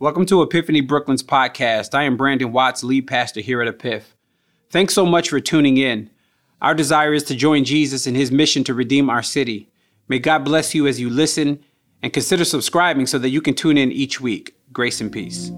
[0.00, 1.94] Welcome to Epiphany Brooklyn's podcast.
[1.94, 4.14] I am Brandon Watts, lead pastor here at Epiph.
[4.70, 6.08] Thanks so much for tuning in.
[6.62, 9.68] Our desire is to join Jesus in his mission to redeem our city.
[10.08, 11.62] May God bless you as you listen
[12.02, 14.56] and consider subscribing so that you can tune in each week.
[14.72, 15.50] Grace and peace.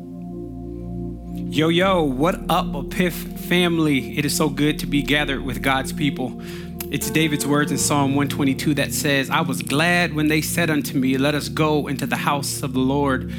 [1.56, 4.18] Yo, yo, what up, Epiph family?
[4.18, 6.42] It is so good to be gathered with God's people.
[6.90, 10.98] It's David's words in Psalm 122 that says, I was glad when they said unto
[10.98, 13.32] me, Let us go into the house of the Lord.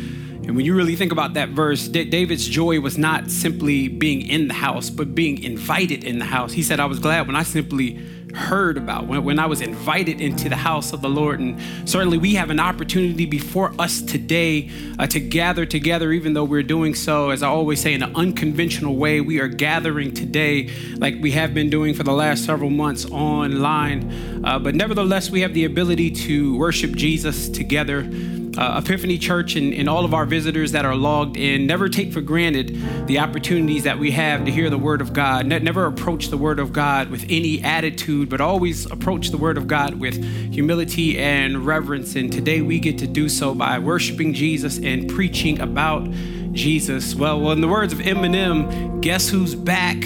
[0.45, 4.49] And when you really think about that verse, David's joy was not simply being in
[4.49, 6.51] the house, but being invited in the house.
[6.51, 7.97] He said, I was glad when I simply
[8.33, 11.39] heard about, when, when I was invited into the house of the Lord.
[11.39, 16.43] And certainly we have an opportunity before us today uh, to gather together, even though
[16.43, 19.21] we're doing so, as I always say, in an unconventional way.
[19.21, 24.43] We are gathering today like we have been doing for the last several months online.
[24.43, 28.09] Uh, but nevertheless, we have the ability to worship Jesus together
[28.57, 32.11] uh, Epiphany Church and, and, all of our visitors that are logged in, never take
[32.11, 35.45] for granted the opportunities that we have to hear the Word of God.
[35.45, 39.57] Ne- never approach the Word of God with any attitude, but always approach the Word
[39.57, 40.23] of God with
[40.53, 42.15] humility and reverence.
[42.15, 46.09] And today we get to do so by worshiping Jesus and preaching about
[46.53, 47.15] Jesus.
[47.15, 49.97] Well, well in the words of Eminem, guess who's back?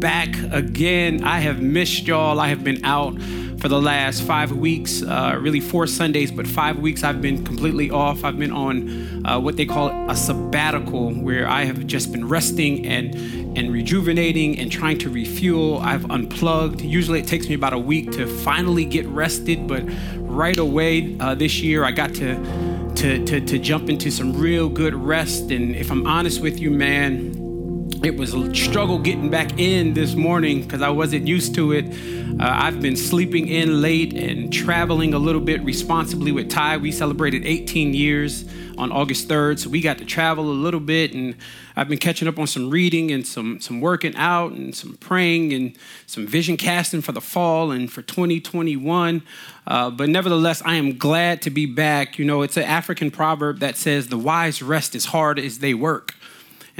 [0.00, 1.24] Back again.
[1.24, 2.40] I have missed y'all.
[2.40, 3.20] I have been out
[3.58, 7.90] for the last five weeks, uh, really four Sundays, but five weeks I've been completely
[7.90, 8.24] off.
[8.24, 12.86] I've been on uh, what they call a sabbatical, where I have just been resting
[12.86, 13.14] and
[13.58, 15.78] and rejuvenating and trying to refuel.
[15.80, 16.80] I've unplugged.
[16.80, 19.82] Usually it takes me about a week to finally get rested, but
[20.16, 24.70] right away uh, this year I got to, to to to jump into some real
[24.70, 25.50] good rest.
[25.50, 27.39] And if I'm honest with you, man
[28.02, 31.84] it was a struggle getting back in this morning because I wasn't used to it.
[32.40, 36.78] Uh, I've been sleeping in late and traveling a little bit responsibly with Ty.
[36.78, 38.48] We celebrated 18 years
[38.78, 41.36] on August 3rd, so we got to travel a little bit, and
[41.76, 45.52] I've been catching up on some reading and some some working out and some praying
[45.52, 45.76] and
[46.06, 49.22] some vision casting for the fall and for 2021.
[49.66, 52.18] Uh, but nevertheless, I am glad to be back.
[52.18, 55.74] You know, it's an African proverb that says, "The wise rest as hard as they
[55.74, 56.14] work."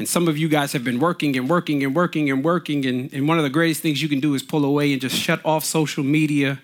[0.01, 2.87] And some of you guys have been working and working and working and working.
[2.87, 5.15] And, and one of the greatest things you can do is pull away and just
[5.15, 6.59] shut off social media,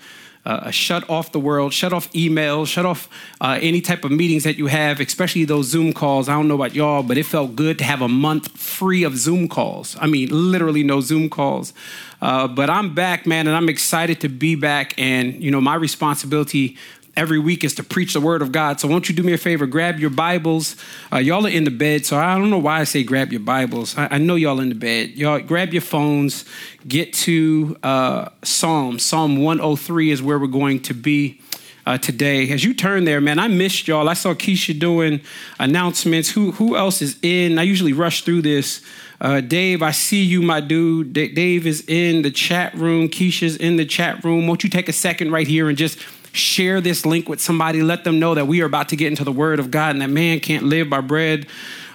[0.47, 3.10] uh, shut off the world, shut off emails, shut off
[3.42, 6.30] uh, any type of meetings that you have, especially those Zoom calls.
[6.30, 9.19] I don't know about y'all, but it felt good to have a month free of
[9.19, 9.98] Zoom calls.
[10.00, 11.74] I mean, literally no Zoom calls.
[12.22, 14.98] Uh, but I'm back, man, and I'm excited to be back.
[14.98, 16.78] And, you know, my responsibility
[17.16, 18.78] every week is to preach the word of God.
[18.78, 19.66] So won't you do me a favor?
[19.66, 20.77] Grab your Bibles.
[21.10, 23.41] Uh, y'all are in the bed, so I don't know why I say grab your
[23.41, 23.97] Bibles.
[23.97, 25.10] I, I know y'all in the bed.
[25.10, 26.44] Y'all grab your phones.
[26.87, 28.99] Get to uh, Psalm.
[28.99, 31.41] Psalm 103 is where we're going to be.
[31.88, 32.50] Uh, today.
[32.50, 34.09] As you turn there, man, I missed y'all.
[34.09, 35.21] I saw Keisha doing
[35.60, 36.28] announcements.
[36.31, 37.60] Who who else is in?
[37.60, 38.83] I usually rush through this.
[39.21, 41.12] Uh, Dave, I see you, my dude.
[41.12, 43.09] D- Dave is in the chat room.
[43.09, 44.48] Keisha's in the chat room.
[44.48, 46.00] Won't you take a second right here and just
[46.36, 47.82] share this link with somebody.
[47.82, 50.02] Let them know that we are about to get into the Word of God and
[50.02, 51.47] that man can't live by bread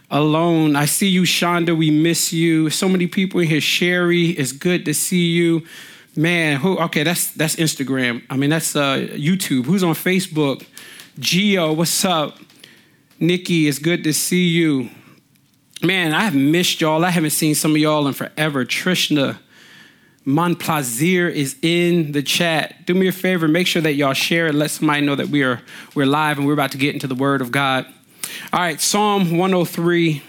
[0.09, 0.75] alone.
[0.75, 1.75] I see you, Shonda.
[1.75, 2.69] We miss you.
[2.69, 3.61] So many people in here.
[3.61, 5.65] Sherry, it's good to see you.
[6.15, 6.77] Man, who?
[6.77, 8.21] Okay, that's that's Instagram.
[8.29, 9.65] I mean, that's uh, YouTube.
[9.65, 10.65] Who's on Facebook?
[11.17, 12.37] Geo, what's up?
[13.19, 14.89] Nikki, it's good to see you.
[15.81, 17.05] Man, I have missed y'all.
[17.05, 18.65] I haven't seen some of y'all in forever.
[18.65, 19.37] Trishna,
[20.23, 22.85] Mon plaisir is in the chat.
[22.85, 24.55] Do me a favor, make sure that y'all share it.
[24.55, 25.61] Let somebody know that we are
[25.95, 27.87] we're live and we're about to get into the Word of God.
[28.53, 30.21] All right, Psalm 103.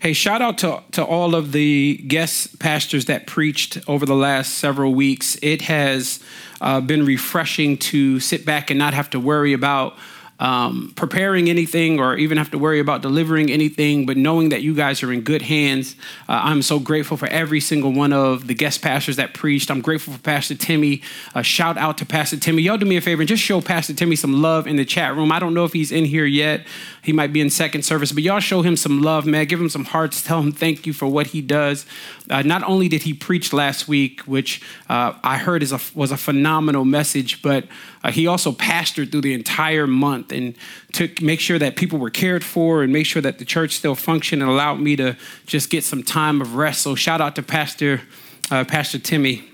[0.00, 4.54] Hey, shout out to, to all of the guest pastors that preached over the last
[4.54, 5.38] several weeks.
[5.42, 6.18] It has
[6.60, 9.96] uh, been refreshing to sit back and not have to worry about
[10.42, 14.74] um, preparing anything or even have to worry about delivering anything, but knowing that you
[14.74, 15.94] guys are in good hands.
[16.28, 19.70] Uh, I'm so grateful for every single one of the guest pastors that preached.
[19.70, 21.00] I'm grateful for Pastor Timmy.
[21.32, 22.62] Uh, shout out to Pastor Timmy.
[22.62, 25.14] Y'all do me a favor and just show Pastor Timmy some love in the chat
[25.14, 25.30] room.
[25.30, 26.66] I don't know if he's in here yet.
[27.02, 29.46] He might be in second service, but y'all show him some love, man.
[29.46, 30.22] Give him some hearts.
[30.22, 31.86] Tell him thank you for what he does.
[32.28, 36.10] Uh, not only did he preach last week, which uh, I heard is a, was
[36.10, 37.66] a phenomenal message, but
[38.02, 40.54] uh, he also pastored through the entire month and
[40.92, 43.94] to make sure that people were cared for and make sure that the church still
[43.94, 46.82] functioned and allowed me to just get some time of rest.
[46.82, 48.02] So shout out to Pastor
[48.50, 49.48] uh, Pastor Timmy.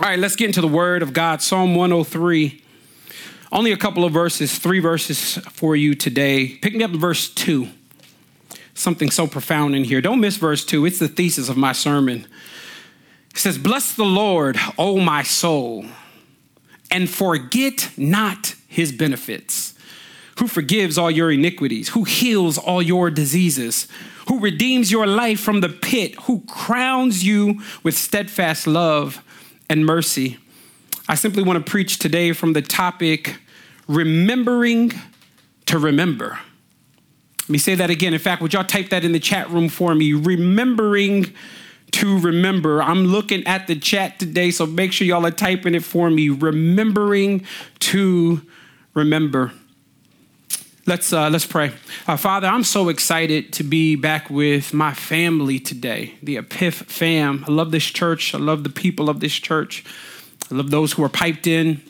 [0.00, 1.42] All right, let's get into the Word of God.
[1.42, 2.62] Psalm 103.
[3.50, 6.56] Only a couple of verses, three verses for you today.
[6.56, 7.68] Pick me up in verse 2.
[8.74, 10.00] Something so profound in here.
[10.00, 10.86] Don't miss verse 2.
[10.86, 12.26] It's the thesis of my sermon.
[13.30, 15.84] It says, Bless the Lord, O my soul,
[16.90, 19.71] and forget not his benefits
[20.38, 23.88] who forgives all your iniquities, who heals all your diseases,
[24.28, 29.22] who redeems your life from the pit, who crowns you with steadfast love
[29.68, 30.38] and mercy.
[31.08, 33.36] I simply want to preach today from the topic
[33.88, 34.92] remembering
[35.66, 36.38] to remember.
[37.42, 38.14] Let me say that again.
[38.14, 40.12] In fact, would y'all type that in the chat room for me?
[40.12, 41.32] Remembering
[41.92, 42.82] to remember.
[42.82, 46.28] I'm looking at the chat today, so make sure y'all are typing it for me.
[46.28, 47.44] Remembering
[47.80, 48.42] to
[48.94, 49.52] remember.
[50.84, 51.70] Let's uh, let's pray.
[52.08, 57.44] Uh, Father, I'm so excited to be back with my family today, the Epiph fam.
[57.46, 58.34] I love this church.
[58.34, 59.84] I love the people of this church.
[60.50, 61.80] I love those who are piped in.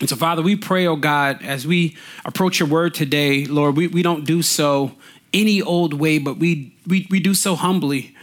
[0.00, 3.88] And so, Father, we pray, oh God, as we approach your word today, Lord, we,
[3.88, 4.92] we don't do so
[5.34, 8.14] any old way, but we, we, we do so humbly.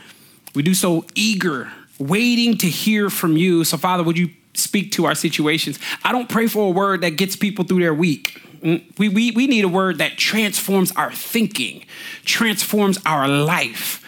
[0.56, 3.64] We do so eager, waiting to hear from you.
[3.66, 5.78] So, Father, would you speak to our situations?
[6.04, 8.42] I don't pray for a word that gets people through their week.
[8.62, 11.86] We, we, we need a word that transforms our thinking,
[12.26, 14.04] transforms our life.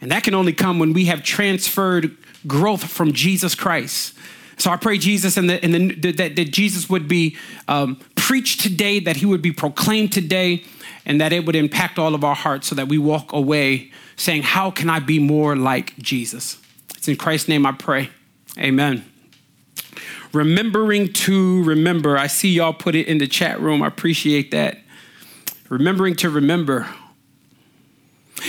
[0.00, 4.14] And that can only come when we have transferred growth from Jesus Christ.
[4.58, 7.36] So I pray Jesus and, the, and the, that, that Jesus would be
[7.68, 10.64] um, preached today, that he would be proclaimed today,
[11.06, 14.42] and that it would impact all of our hearts so that we walk away saying,
[14.42, 16.58] How can I be more like Jesus?
[16.96, 18.10] It's in Christ's name I pray.
[18.58, 19.04] Amen
[20.34, 22.18] remembering to remember.
[22.18, 23.82] I see y'all put it in the chat room.
[23.82, 24.78] I appreciate that.
[25.68, 26.88] Remembering to remember.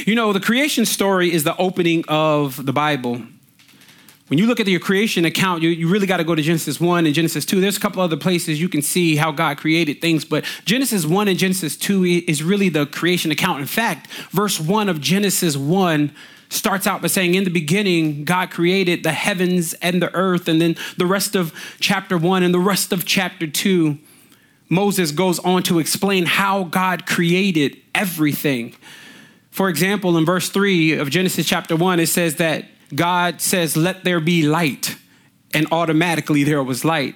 [0.06, 3.22] You know, the creation story is the opening of the Bible.
[4.28, 6.82] When you look at your creation account, you, you really got to go to Genesis
[6.82, 7.62] 1 and Genesis 2.
[7.62, 11.28] There's a couple other places you can see how God created things, but Genesis 1
[11.28, 13.60] and Genesis 2 is really the creation account.
[13.60, 16.12] In fact, verse 1 of Genesis 1
[16.50, 20.48] starts out by saying, In the beginning, God created the heavens and the earth.
[20.48, 23.98] And then the rest of chapter one and the rest of chapter two,
[24.70, 28.76] Moses goes on to explain how God created everything.
[29.52, 34.04] For example, in verse three of Genesis chapter one, it says that God says, Let
[34.04, 34.98] there be light.
[35.54, 37.16] And automatically there was light.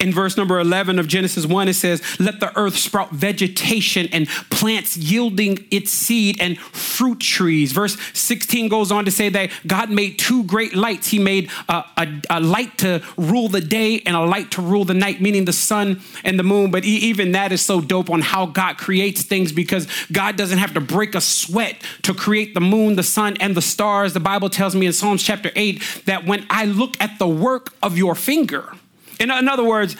[0.00, 4.28] In verse number 11 of Genesis 1, it says, Let the earth sprout vegetation and
[4.50, 7.72] plants yielding its seed and fruit trees.
[7.72, 11.08] Verse 16 goes on to say that God made two great lights.
[11.08, 14.84] He made a, a, a light to rule the day and a light to rule
[14.84, 16.70] the night, meaning the sun and the moon.
[16.70, 20.74] But even that is so dope on how God creates things because God doesn't have
[20.74, 24.12] to break a sweat to create the moon, the sun, and the stars.
[24.12, 27.74] The Bible tells me in Psalms chapter 8 that when I look at the work
[27.82, 28.72] of your finger,
[29.20, 29.96] in, in other words,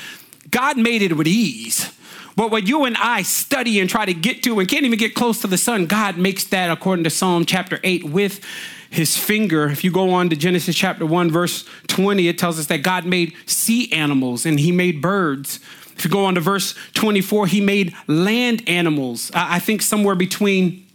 [0.50, 1.92] God made it with ease.
[2.36, 5.14] But what you and I study and try to get to and can't even get
[5.14, 8.40] close to the sun, God makes that, according to Psalm chapter 8, with
[8.90, 9.68] his finger.
[9.68, 13.06] If you go on to Genesis chapter 1, verse 20, it tells us that God
[13.06, 15.60] made sea animals and he made birds.
[15.96, 19.30] If you go on to verse 24, he made land animals.
[19.34, 20.85] I think somewhere between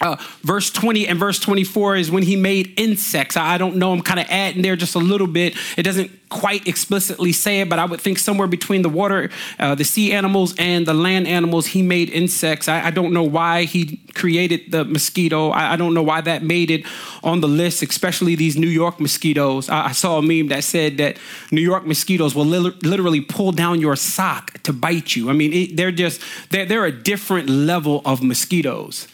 [0.00, 3.36] uh, verse 20 and verse 24 is when he made insects.
[3.36, 5.54] I don't know, I'm kind of adding there just a little bit.
[5.76, 9.74] It doesn't quite explicitly say it, but I would think somewhere between the water, uh,
[9.74, 12.68] the sea animals, and the land animals, he made insects.
[12.68, 15.50] I, I don't know why he created the mosquito.
[15.50, 16.86] I, I, don't know why that made it
[17.22, 19.68] on the list, especially these New York mosquitoes.
[19.68, 21.18] I, I saw a meme that said that
[21.50, 25.30] New York mosquitoes will li- literally pull down your sock to bite you.
[25.30, 29.08] I mean, it, they're just, they're, they're a different level of mosquitoes.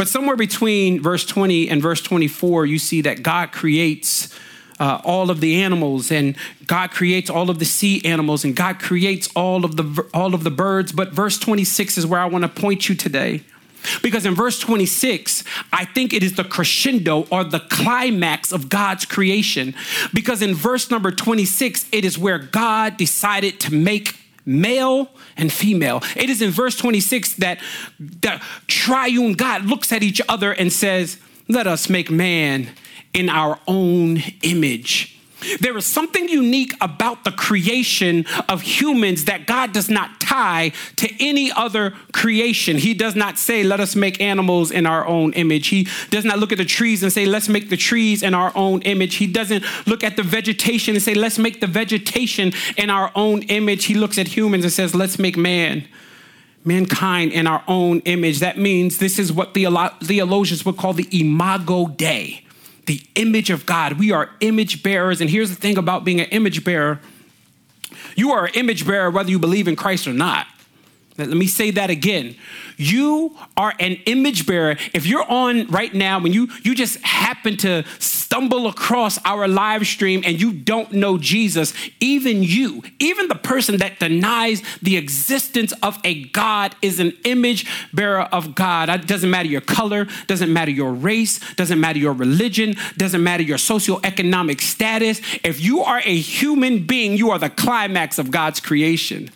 [0.00, 4.34] But somewhere between verse 20 and verse 24, you see that God creates
[4.78, 8.78] uh, all of the animals and God creates all of the sea animals and God
[8.78, 10.92] creates all of the all of the birds.
[10.92, 13.42] But verse 26 is where I want to point you today.
[14.02, 19.04] Because in verse 26 I think it is the crescendo or the climax of God's
[19.04, 19.74] creation.
[20.14, 24.19] Because in verse number 26 it is where God decided to make
[24.50, 26.02] male and female.
[26.16, 27.60] It is in verse 26 that
[27.98, 32.70] the triune God looks at each other and says, Let us make man
[33.12, 35.19] in our own image.
[35.60, 41.10] There is something unique about the creation of humans that God does not tie to
[41.22, 42.76] any other creation.
[42.76, 45.68] He does not say, Let us make animals in our own image.
[45.68, 48.52] He does not look at the trees and say, Let's make the trees in our
[48.54, 49.16] own image.
[49.16, 53.42] He doesn't look at the vegetation and say, Let's make the vegetation in our own
[53.42, 53.86] image.
[53.86, 55.88] He looks at humans and says, Let's make man
[56.64, 58.40] mankind in our own image.
[58.40, 62.44] That means this is what theologians would call the imago Dei
[62.90, 64.00] the image of God.
[64.00, 65.20] We are image bearers.
[65.20, 66.98] And here's the thing about being an image bearer
[68.16, 70.48] you are an image bearer whether you believe in Christ or not.
[71.18, 72.36] Let me say that again.
[72.76, 74.76] You are an image bearer.
[74.94, 79.86] If you're on right now, when you, you just happen to stumble across our live
[79.86, 85.72] stream and you don't know Jesus, even you, even the person that denies the existence
[85.82, 88.88] of a God is an image bearer of God.
[88.88, 93.42] It doesn't matter your color, doesn't matter your race, doesn't matter your religion, doesn't matter
[93.42, 95.20] your socioeconomic status.
[95.44, 99.30] If you are a human being, you are the climax of God's creation.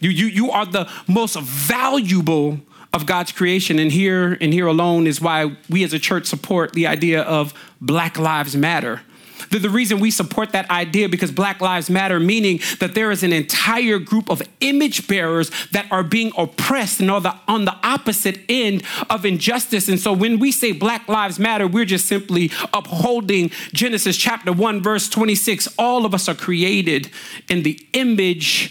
[0.00, 2.60] You, you, you are the most valuable
[2.92, 3.78] of God's creation.
[3.78, 7.54] And here and here alone is why we as a church support the idea of
[7.80, 9.02] Black Lives Matter.
[9.50, 13.22] The, the reason we support that idea because Black Lives Matter, meaning that there is
[13.22, 17.76] an entire group of image bearers that are being oppressed and are the, on the
[17.82, 19.88] opposite end of injustice.
[19.88, 24.82] And so when we say Black Lives Matter, we're just simply upholding Genesis chapter 1,
[24.82, 25.68] verse 26.
[25.78, 27.10] All of us are created
[27.48, 28.70] in the image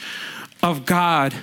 [0.61, 1.33] of God.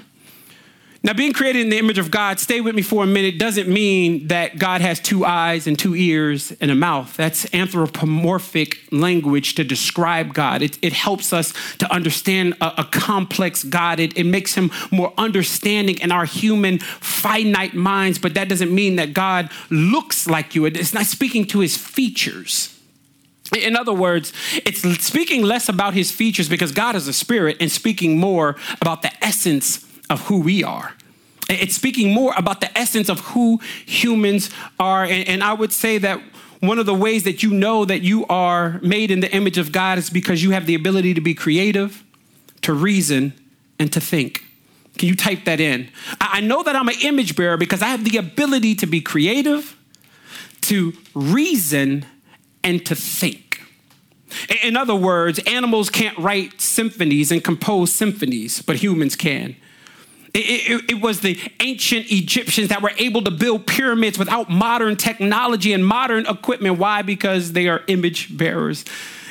[1.06, 3.68] Now, being created in the image of God, stay with me for a minute, doesn't
[3.68, 7.16] mean that God has two eyes and two ears and a mouth.
[7.16, 10.62] That's anthropomorphic language to describe God.
[10.62, 14.00] It, it helps us to understand a, a complex God.
[14.00, 18.96] It, it makes him more understanding in our human finite minds, but that doesn't mean
[18.96, 20.64] that God looks like you.
[20.64, 22.75] It's not speaking to his features.
[23.54, 24.32] In other words,
[24.64, 29.02] it's speaking less about his features because God is a spirit and speaking more about
[29.02, 30.94] the essence of who we are.
[31.48, 34.50] It's speaking more about the essence of who humans
[34.80, 35.04] are.
[35.04, 36.20] And, and, I would say that
[36.60, 39.70] one of the ways that you know that you are made in the image of
[39.70, 42.02] God is because you have the ability to be creative,
[42.62, 43.32] to reason,
[43.78, 44.44] and to think.
[44.98, 45.88] Can you type that in?
[46.20, 49.76] I know that I'm an image bearer because I have the ability to be creative,
[50.62, 52.06] to reason,
[52.66, 53.62] and to think.
[54.62, 59.54] In other words, animals can't write symphonies and compose symphonies, but humans can.
[60.34, 64.96] It, it, it, was the ancient Egyptians that were able to build pyramids without modern
[64.96, 66.78] technology and modern equipment.
[66.78, 67.00] Why?
[67.02, 68.84] Because they are image bearers.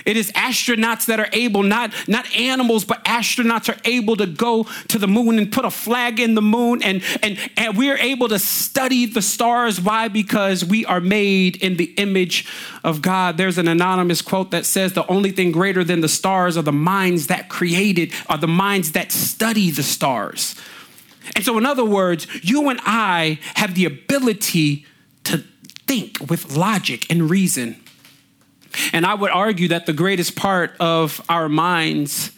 [0.06, 4.64] It is astronauts that are able, not, not animals, but astronauts are able to go
[4.88, 6.84] to the moon and put a flag in the moon.
[6.84, 9.82] And, and, and we're able to study the stars.
[9.82, 10.08] Why?
[10.08, 12.48] Because we are made in the image
[12.84, 13.38] of God.
[13.38, 16.72] There's an anonymous quote that says, The only thing greater than the stars are the
[16.72, 20.56] minds that created, are the minds that study the stars.
[21.36, 24.86] And so, in other words, you and I have the ability
[25.24, 25.44] to
[25.88, 27.82] think with logic and reason.
[28.94, 32.32] And I would argue that the greatest part of our minds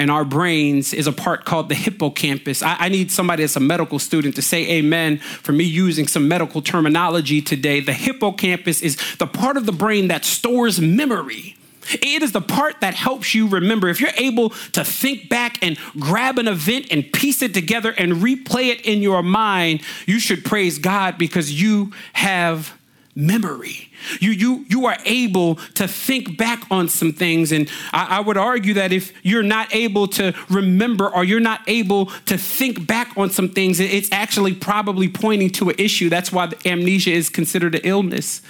[0.00, 2.62] and our brains is a part called the hippocampus.
[2.62, 6.26] I, I, need somebody that's a medical student to say amen for me using some
[6.26, 7.80] medical terminology today.
[7.80, 11.54] The hippocampus is the part of the brain that stores memory.
[11.92, 13.88] It is the part that helps you remember.
[13.88, 18.14] If you're able to think back and grab an event and piece it together and
[18.14, 22.78] replay it in your mind, you should praise God because you have
[23.14, 23.90] memory.
[24.20, 27.52] You, you, you are able to think back on some things.
[27.52, 31.60] And I, I, would argue that if you're not able to remember or you're not
[31.66, 36.08] able to think back on some things, it's actually probably pointing to an issue.
[36.08, 38.42] That's why amnesia is considered an illness.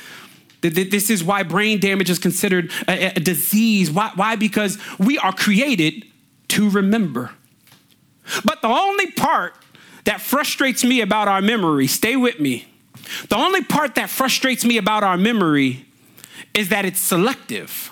[0.61, 3.91] This is why brain damage is considered a, a disease.
[3.91, 4.13] Why?
[4.15, 4.37] why?
[4.37, 6.05] Because we are created
[6.49, 7.31] to remember.
[8.45, 9.55] But the only part
[10.05, 12.67] that frustrates me about our memory, stay with me,
[13.29, 15.87] the only part that frustrates me about our memory
[16.55, 17.91] is that it's selective.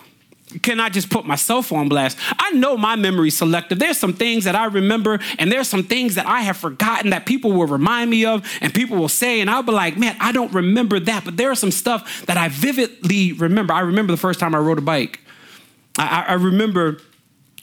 [0.63, 2.17] Can I just put myself on blast?
[2.39, 3.79] I know my memory's selective.
[3.79, 7.27] There's some things that I remember, and there's some things that I have forgotten that
[7.27, 10.33] people will remind me of, and people will say, and I'll be like, man, I
[10.33, 11.25] don't remember that.
[11.25, 13.75] But there are some stuff that I vividly remember.
[13.75, 15.21] I remember the first time I rode a bike.
[15.99, 17.03] I, I remember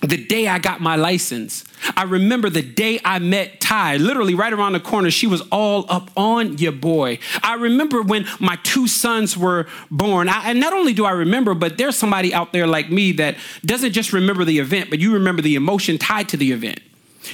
[0.07, 1.63] the day I got my license.
[1.95, 5.09] I remember the day I met Ty, literally right around the corner.
[5.09, 7.19] She was all up on your boy.
[7.41, 10.29] I remember when my two sons were born.
[10.29, 13.37] I, and not only do I remember, but there's somebody out there like me that
[13.65, 16.79] doesn't just remember the event, but you remember the emotion tied to the event.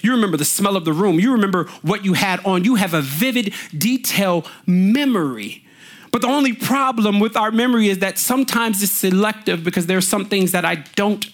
[0.01, 1.19] You remember the smell of the room.
[1.19, 2.63] You remember what you had on.
[2.63, 5.65] You have a vivid, detailed memory.
[6.11, 10.01] But the only problem with our memory is that sometimes it's selective because there are
[10.01, 11.25] some things that I don't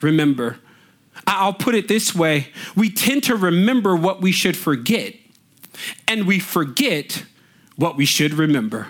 [0.00, 0.58] remember.
[1.26, 5.14] I'll put it this way we tend to remember what we should forget,
[6.06, 7.24] and we forget
[7.76, 8.88] what we should remember.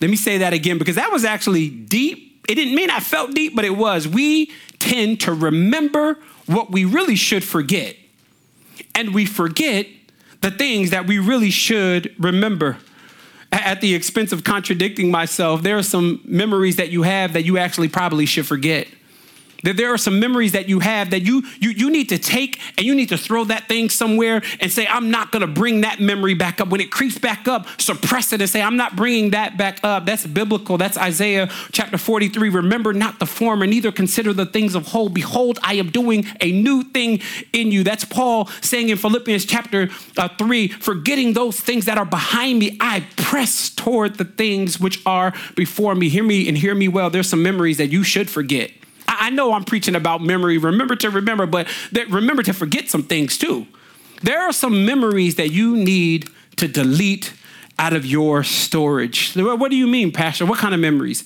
[0.00, 2.44] Let me say that again because that was actually deep.
[2.48, 4.06] It didn't mean I felt deep, but it was.
[4.06, 7.96] We tend to remember what we really should forget,
[8.94, 9.86] and we forget
[10.42, 12.76] the things that we really should remember.
[13.50, 17.58] At the expense of contradicting myself, there are some memories that you have that you
[17.58, 18.86] actually probably should forget.
[19.66, 22.60] That there are some memories that you have that you you you need to take
[22.78, 25.80] and you need to throw that thing somewhere and say I'm not going to bring
[25.80, 26.68] that memory back up.
[26.68, 30.06] When it creeps back up suppress it and say I'm not bringing that back up.
[30.06, 30.78] That's biblical.
[30.78, 35.58] That's Isaiah chapter 43 remember not the former neither consider the things of whole behold
[35.62, 37.20] I am doing a new thing
[37.52, 37.82] in you.
[37.82, 42.76] That's Paul saying in Philippians chapter uh, 3 forgetting those things that are behind me
[42.80, 46.08] I press toward the things which are before me.
[46.08, 47.10] Hear me and hear me well.
[47.10, 48.70] There's some memories that you should forget
[49.08, 51.68] I know I'm preaching about memory, remember to remember, but
[52.08, 53.66] remember to forget some things too.
[54.22, 57.34] There are some memories that you need to delete
[57.78, 59.34] out of your storage.
[59.34, 60.46] What do you mean, Pastor?
[60.46, 61.24] What kind of memories?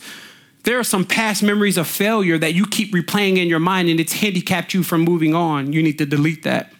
[0.64, 3.99] There are some past memories of failure that you keep replaying in your mind and
[4.00, 5.72] it's handicapped you from moving on.
[5.72, 6.72] You need to delete that.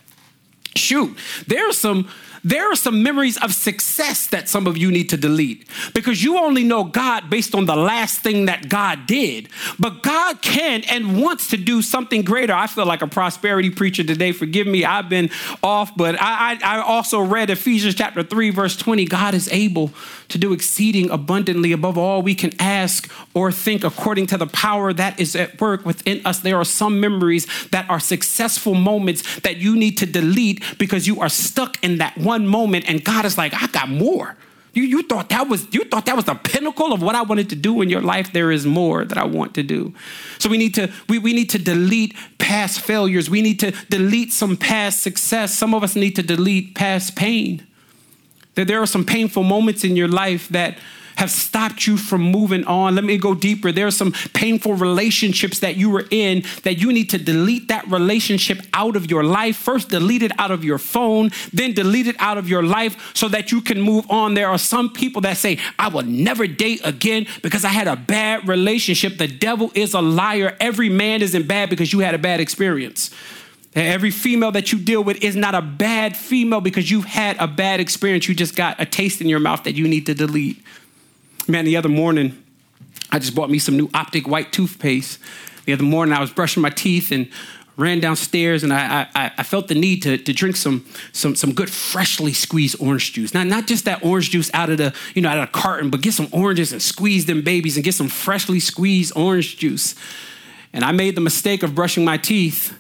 [0.77, 2.09] Shoot, there are some
[2.43, 6.39] there are some memories of success that some of you need to delete because you
[6.39, 9.49] only know God based on the last thing that God did.
[9.79, 12.55] But God can and wants to do something greater.
[12.55, 14.33] I feel like a prosperity preacher today.
[14.33, 15.31] Forgive me, I've been
[15.63, 19.05] off, but I, I, I also read Ephesians chapter 3, verse 20.
[19.05, 19.93] God is able
[20.29, 24.93] to do exceeding abundantly above all we can ask or think according to the power
[24.93, 26.41] that is at work within us.
[26.41, 31.21] There are some memories that are successful moments that you need to delete because you
[31.21, 34.37] are stuck in that one moment and God is like, I got more.
[34.73, 37.51] You, you thought that was you thought that was the pinnacle of what I wanted
[37.51, 38.33] to do in your life.
[38.33, 39.95] There is more that I want to do.
[40.39, 43.29] So we need to we, we need to delete past failures.
[43.29, 45.57] We need to delete some past success.
[45.57, 47.67] Some of us need to delete past pain.
[48.55, 50.79] That there are some painful moments in your life that
[51.21, 52.95] have stopped you from moving on.
[52.95, 53.71] Let me go deeper.
[53.73, 57.87] There are some painful relationships that you were in that you need to delete that
[57.89, 59.55] relationship out of your life.
[59.57, 63.29] First, delete it out of your phone, then delete it out of your life so
[63.29, 64.33] that you can move on.
[64.33, 67.97] There are some people that say, I will never date again because I had a
[67.97, 69.19] bad relationship.
[69.19, 70.57] The devil is a liar.
[70.59, 73.11] Every man isn't bad because you had a bad experience.
[73.75, 77.47] Every female that you deal with is not a bad female because you've had a
[77.47, 78.27] bad experience.
[78.27, 80.63] You just got a taste in your mouth that you need to delete.
[81.51, 82.41] Man, the other morning,
[83.11, 85.19] I just bought me some new optic white toothpaste.
[85.65, 87.29] The other morning, I was brushing my teeth and
[87.77, 91.53] ran downstairs and I, I, I, felt the need to, to drink some, some, some
[91.53, 93.33] good freshly squeezed orange juice.
[93.33, 95.91] Now, not just that orange juice out of the, you know, out of a carton,
[95.91, 99.95] but get some oranges and squeeze them babies and get some freshly squeezed orange juice.
[100.73, 102.79] And I made the mistake of brushing my teeth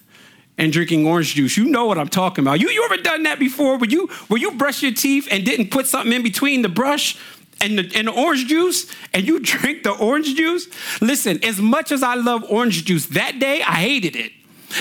[0.58, 1.56] and drinking orange juice.
[1.56, 2.60] You know what I'm talking about.
[2.60, 3.78] You, you ever done that before?
[3.78, 7.16] Where you, where you brush your teeth and didn't put something in between the brush?
[7.60, 10.68] And the, and the orange juice and you drink the orange juice,
[11.00, 14.32] listen, as much as I love orange juice, that day I hated it.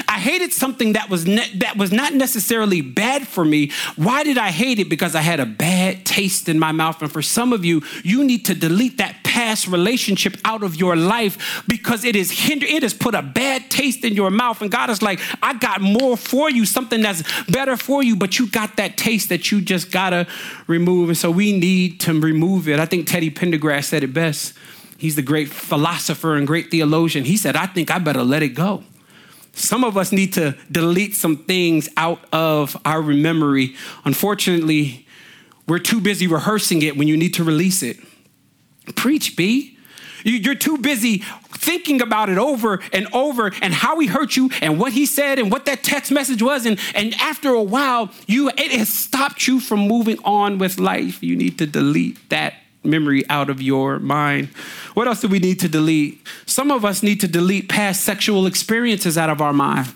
[0.07, 3.71] I hated something that was ne- that was not necessarily bad for me.
[3.95, 4.87] Why did I hate it?
[4.87, 7.01] Because I had a bad taste in my mouth.
[7.01, 10.97] And for some of you, you need to delete that past relationship out of your
[10.97, 14.61] life because it is hinder it has put a bad taste in your mouth.
[14.61, 18.37] And God is like, I got more for you, something that's better for you, but
[18.37, 20.27] you got that taste that you just gotta
[20.67, 21.07] remove.
[21.07, 22.81] And so we need to remove it.
[22.81, 24.55] I think Teddy Pendergrass said it best.
[24.97, 27.23] He's the great philosopher and great theologian.
[27.23, 28.83] He said, I think I better let it go.
[29.53, 33.73] Some of us need to delete some things out of our memory.
[34.03, 35.07] Unfortunately,
[35.65, 37.99] we're too busy rehearsing it when you need to release it.
[38.95, 39.77] Preach, B.
[40.23, 41.19] You're too busy
[41.59, 45.39] thinking about it over and over and how he hurt you and what he said
[45.39, 46.65] and what that text message was.
[46.65, 51.23] And, and after a while, you it has stopped you from moving on with life.
[51.23, 54.47] You need to delete that memory out of your mind.
[54.93, 56.25] What else do we need to delete?
[56.45, 59.93] Some of us need to delete past sexual experiences out of our mind.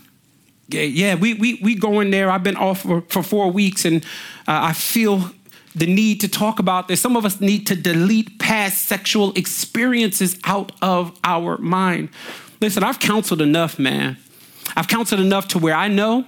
[0.70, 2.30] Yeah, we, we, we go in there.
[2.30, 4.04] I've been off for, for four weeks and
[4.48, 5.32] uh, I feel
[5.76, 7.02] the need to talk about this.
[7.02, 12.10] Some of us need to delete past sexual experiences out of our mind.
[12.62, 14.18] Listen, I've counseled enough, man.
[14.76, 16.26] I've counseled enough to where I know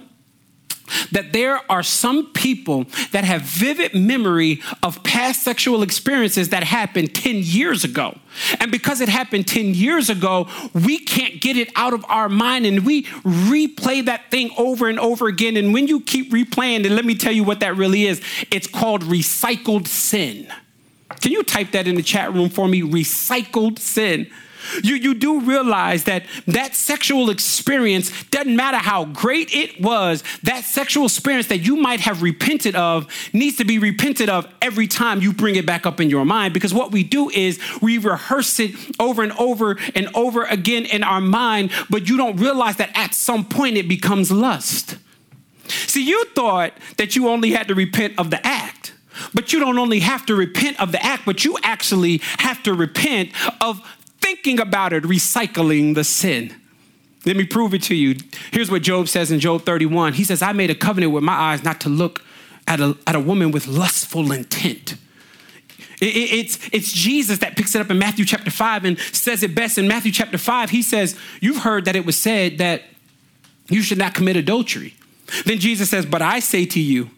[1.12, 7.14] that there are some people that have vivid memory of past sexual experiences that happened
[7.14, 8.18] 10 years ago.
[8.60, 12.66] And because it happened 10 years ago, we can't get it out of our mind
[12.66, 15.56] and we replay that thing over and over again.
[15.56, 18.20] And when you keep replaying it, let me tell you what that really is
[18.50, 20.52] it's called recycled sin.
[21.20, 22.82] Can you type that in the chat room for me?
[22.82, 24.30] Recycled sin.
[24.82, 30.64] You, you do realize that that sexual experience doesn't matter how great it was, that
[30.64, 35.20] sexual experience that you might have repented of needs to be repented of every time
[35.20, 36.54] you bring it back up in your mind.
[36.54, 41.02] Because what we do is we rehearse it over and over and over again in
[41.02, 44.96] our mind, but you don't realize that at some point it becomes lust.
[45.68, 48.92] See, you thought that you only had to repent of the act.
[49.34, 52.74] But you don't only have to repent of the act, but you actually have to
[52.74, 53.80] repent of
[54.26, 56.52] thinking about it, recycling the sin.
[57.24, 58.16] Let me prove it to you.
[58.50, 60.14] Here's what Job says in Job 31.
[60.14, 62.24] He says, I made a covenant with my eyes not to look
[62.66, 64.96] at a, at a woman with lustful intent.
[66.00, 69.44] It, it, it's, it's Jesus that picks it up in Matthew chapter 5 and says
[69.44, 70.70] it best in Matthew chapter 5.
[70.70, 72.82] He says, You've heard that it was said that
[73.68, 74.96] you should not commit adultery.
[75.44, 77.10] Then Jesus says, But I say to you,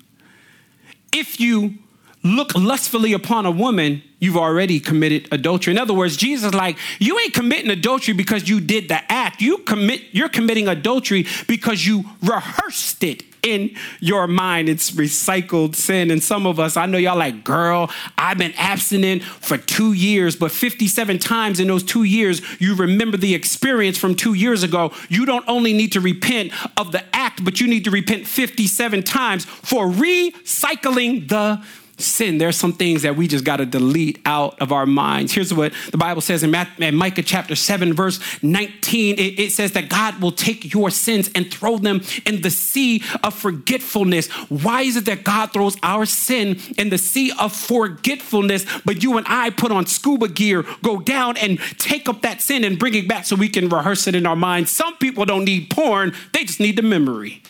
[1.11, 1.79] if you
[2.22, 5.72] look lustfully upon a woman, you've already committed adultery.
[5.72, 9.40] In other words, Jesus like, you ain't committing adultery because you did the act.
[9.40, 14.68] You commit you're committing adultery because you rehearsed it in your mind.
[14.68, 16.11] It's recycled sin.
[16.11, 20.37] And some of us, I know y'all like, girl, I've been abstinent for two years,
[20.37, 24.92] but 57 times in those two years, you remember the experience from two years ago.
[25.09, 29.02] You don't only need to repent of the act, but you need to repent 57
[29.04, 31.64] times for recycling the
[32.00, 32.38] sin.
[32.38, 35.32] There's some things that we just got to delete out of our minds.
[35.32, 39.18] Here's what the Bible says in, Micah chapter 7, verse 19.
[39.18, 43.02] It, it says that God will take your sins and throw them in the sea
[43.22, 44.28] of forgetfulness.
[44.48, 49.16] Why is it that God throws our sin in the sea of forgetfulness, but you
[49.16, 52.94] and I put on scuba gear, go down and take up that sin and bring
[52.94, 54.70] it back so we can rehearse it in our minds?
[54.70, 57.42] Some people don't need porn, they just need the memory.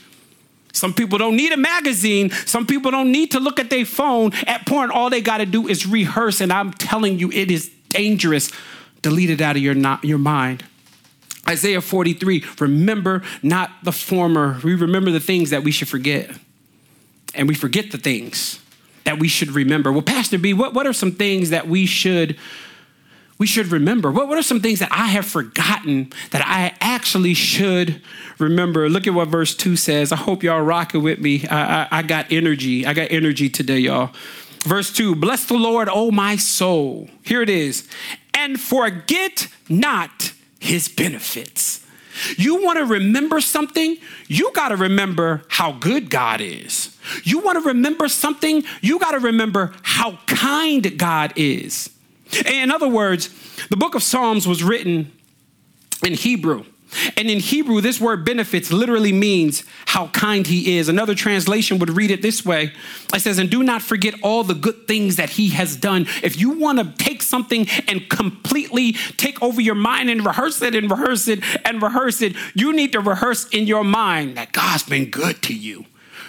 [0.73, 2.31] Some people don't need a magazine.
[2.31, 4.91] Some people don't need to look at their phone at porn.
[4.91, 6.41] All they got to do is rehearse.
[6.41, 8.51] And I'm telling you, it is dangerous.
[9.03, 10.65] Delete it out of your, not, your mind.
[11.49, 14.61] Isaiah 43 remember not the former.
[14.63, 16.31] We remember the things that we should forget.
[17.35, 18.61] And we forget the things
[19.05, 19.91] that we should remember.
[19.91, 22.37] Well, Pastor B, what, what are some things that we should
[23.39, 24.11] we should remember?
[24.11, 28.03] What, what are some things that I have forgotten that I actually should
[28.39, 28.89] remember?
[28.89, 30.11] Look at what verse 2 says.
[30.11, 31.47] I hope y'all rocking with me.
[31.47, 32.85] I, I, I got energy.
[32.85, 34.11] I got energy today, y'all.
[34.65, 37.09] Verse 2 Bless the Lord, O my soul.
[37.23, 37.89] Here it is.
[38.35, 41.85] And forget not his benefits.
[42.37, 43.97] You want to remember something?
[44.27, 46.97] You got to remember how good God is.
[47.23, 48.65] You want to remember something?
[48.81, 51.91] You got to remember how kind God is.
[52.47, 53.31] In other words,
[53.69, 55.13] the book of Psalms was written
[56.05, 56.65] in Hebrew.
[57.17, 60.89] And in Hebrew, this word benefits literally means how kind he is.
[60.89, 62.73] Another translation would read it this way
[63.15, 66.07] it says, And do not forget all the good things that he has done.
[66.23, 70.75] If you want to take something and completely take over your mind and rehearse it
[70.75, 74.85] and rehearse it and rehearse it, you need to rehearse in your mind that God's
[74.85, 75.85] been good to you.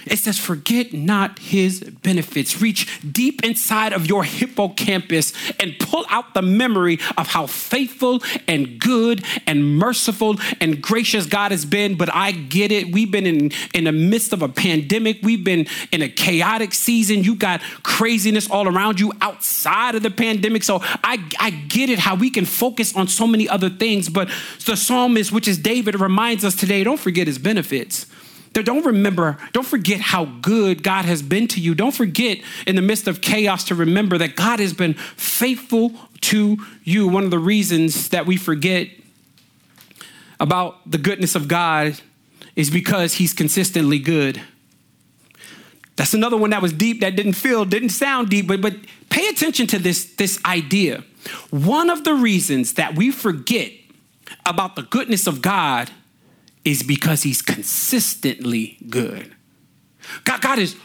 [0.10, 2.62] It says, forget not his benefits.
[2.62, 8.80] Reach deep inside of your hippocampus and pull out the memory of how faithful and
[8.80, 11.95] good and merciful and gracious God has been.
[11.95, 12.91] But I get it.
[12.91, 15.19] We've been in, in the midst of a pandemic.
[15.22, 17.24] We've been in a chaotic season.
[17.24, 20.63] You got craziness all around you outside of the pandemic.
[20.63, 24.10] So I, I get it how we can focus on so many other things.
[24.10, 24.30] But
[24.65, 28.08] the psalmist, which is David, reminds us today don't forget his benefits.
[28.53, 31.75] Don't remember, don't forget how good God has been to you.
[31.75, 36.57] Don't forget in the midst of chaos to remember that God has been faithful to
[36.83, 37.07] you.
[37.07, 38.89] One of the reasons that we forget
[40.39, 41.99] about the goodness of God
[42.55, 44.41] is because he's consistently good.
[45.95, 48.73] That's another one that was deep that didn't feel, didn't sound deep, but, but
[49.09, 51.03] pay attention to this, this idea.
[51.49, 53.71] One of the reasons that we forget
[54.45, 55.91] about the goodness of God
[56.65, 59.36] is because he's consistently good.
[60.24, 60.76] God, God is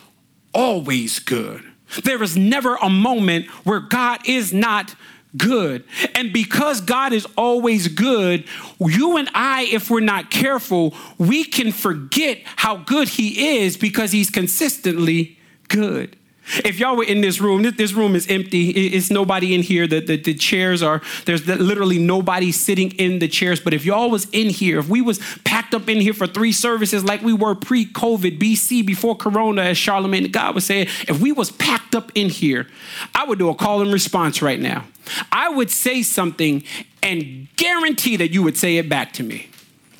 [0.52, 1.62] always good.
[2.02, 4.94] There is never a moment where God is not
[5.36, 5.84] good.
[6.14, 8.44] And because God is always good,
[8.80, 14.12] you and I, if we're not careful, we can forget how good He is because
[14.12, 16.16] He's consistently good.
[16.64, 18.70] If y'all were in this room, this room is empty.
[18.70, 19.86] It's nobody in here.
[19.86, 23.60] The, the, the chairs are, there's literally nobody sitting in the chairs.
[23.60, 26.52] But if y'all was in here, if we was packed up in here for three
[26.52, 31.32] services like we were pre-COVID, BC, before Corona, as Charlamagne God was saying, if we
[31.32, 32.68] was packed up in here,
[33.14, 34.84] I would do a call and response right now.
[35.32, 36.64] I would say something
[37.02, 39.48] and guarantee that you would say it back to me.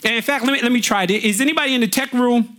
[0.04, 1.10] And in fact, let me, let me try it.
[1.10, 2.56] Is anybody in the tech room?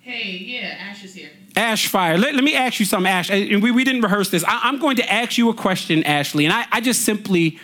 [0.00, 1.30] Hey, yeah, Ash is here.
[1.56, 2.18] Ash Fire.
[2.18, 3.30] Let, let me ask you something, Ash.
[3.30, 4.44] And we, we didn't rehearse this.
[4.46, 7.58] I, am going to ask you a question, Ashley, and I, I just simply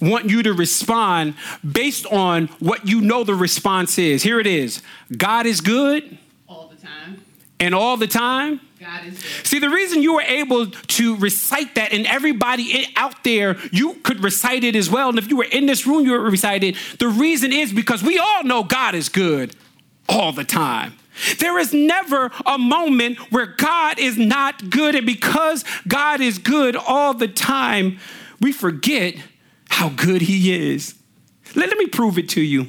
[0.00, 1.34] want you to respond
[1.70, 4.22] based on what you know the response is.
[4.22, 4.82] Here it is
[5.16, 6.18] God is good.
[6.48, 7.22] All the time.
[7.60, 8.60] And all the time.
[8.80, 9.46] God is good.
[9.46, 14.22] See, the reason you were able to recite that, and everybody out there, you could
[14.22, 15.08] recite it as well.
[15.08, 16.76] And if you were in this room, you would recite it.
[16.98, 19.54] The reason is because we all know God is good
[20.08, 20.94] all the time.
[21.38, 24.94] There is never a moment where God is not good.
[24.94, 27.98] And because God is good all the time,
[28.40, 29.14] we forget
[29.68, 30.94] how good He is.
[31.54, 32.68] Let, let me prove it to you.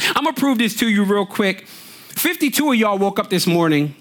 [0.00, 1.66] I'm gonna prove this to you real quick.
[1.66, 3.94] 52 of y'all woke up this morning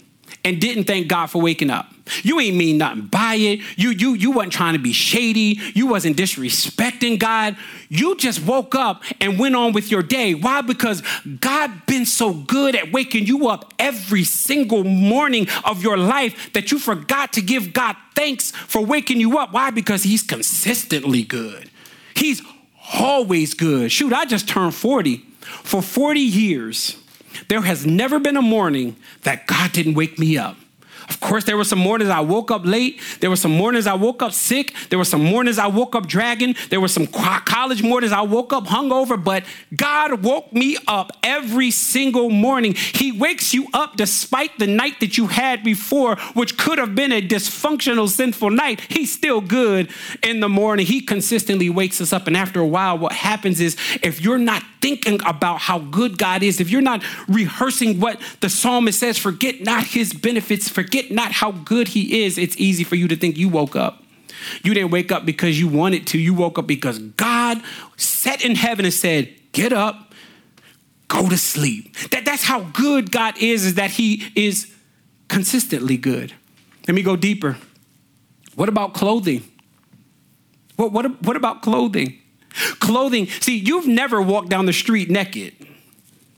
[0.44, 1.93] and didn't thank God for waking up.
[2.22, 3.62] You ain't mean nothing by it.
[3.78, 5.60] You you you wasn't trying to be shady.
[5.74, 7.56] You wasn't disrespecting God.
[7.88, 10.34] You just woke up and went on with your day.
[10.34, 10.62] Why?
[10.62, 11.02] Because
[11.40, 16.72] God been so good at waking you up every single morning of your life that
[16.72, 19.54] you forgot to give God thanks for waking you up.
[19.54, 19.72] Why?
[19.72, 21.70] Because he's consistently good.
[22.16, 22.42] He's
[22.94, 23.92] always good.
[23.92, 25.18] Shoot, I just turned 40.
[25.64, 26.98] For 40 years,
[27.48, 30.58] there has never been a morning that God didn't wake me up.
[31.10, 33.02] Of course, there were some mornings I woke up late.
[33.20, 34.74] There were some mornings I woke up sick.
[34.90, 36.56] There were some mornings I woke up dragging.
[36.70, 39.44] There were some college mornings I woke up hungover, but
[39.76, 42.74] God woke me up every single morning.
[42.74, 47.12] He wakes you up despite the night that you had before, which could have been
[47.12, 48.82] a dysfunctional, sinful night.
[48.90, 49.90] He's still good
[50.22, 50.86] in the morning.
[50.86, 52.28] He consistently wakes us up.
[52.28, 56.44] And after a while, what happens is if you're not thinking about how good God
[56.44, 61.32] is, if you're not rehearsing what the psalmist says, forget not his benefits, forget not
[61.32, 64.04] how good he is, it's easy for you to think you woke up.
[64.64, 66.20] You didn't wake up because you wanted to.
[66.20, 67.62] You woke up because God
[67.98, 70.14] sat in heaven and said, Get up,
[71.08, 71.96] go to sleep.
[72.10, 74.74] That, that's how good God is, is that he is
[75.28, 76.34] consistently good.
[76.88, 77.58] Let me go deeper.
[78.56, 79.44] What about clothing?
[80.76, 82.20] What, what, what about clothing?
[82.80, 85.54] Clothing, see, you've never walked down the street naked.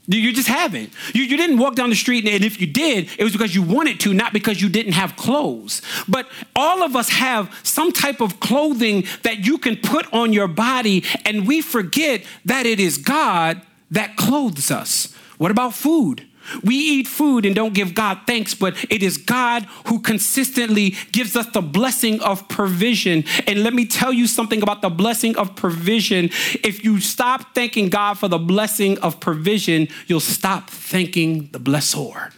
[0.07, 0.91] You just haven't.
[1.13, 3.63] You, you didn't walk down the street, and if you did, it was because you
[3.63, 5.81] wanted to, not because you didn't have clothes.
[6.07, 10.47] But all of us have some type of clothing that you can put on your
[10.47, 15.15] body, and we forget that it is God that clothes us.
[15.37, 16.27] What about food?
[16.63, 21.35] We eat food and don't give God thanks, but it is God who consistently gives
[21.35, 23.23] us the blessing of provision.
[23.47, 26.25] And let me tell you something about the blessing of provision.
[26.63, 32.31] If you stop thanking God for the blessing of provision, you'll stop thanking the blessor.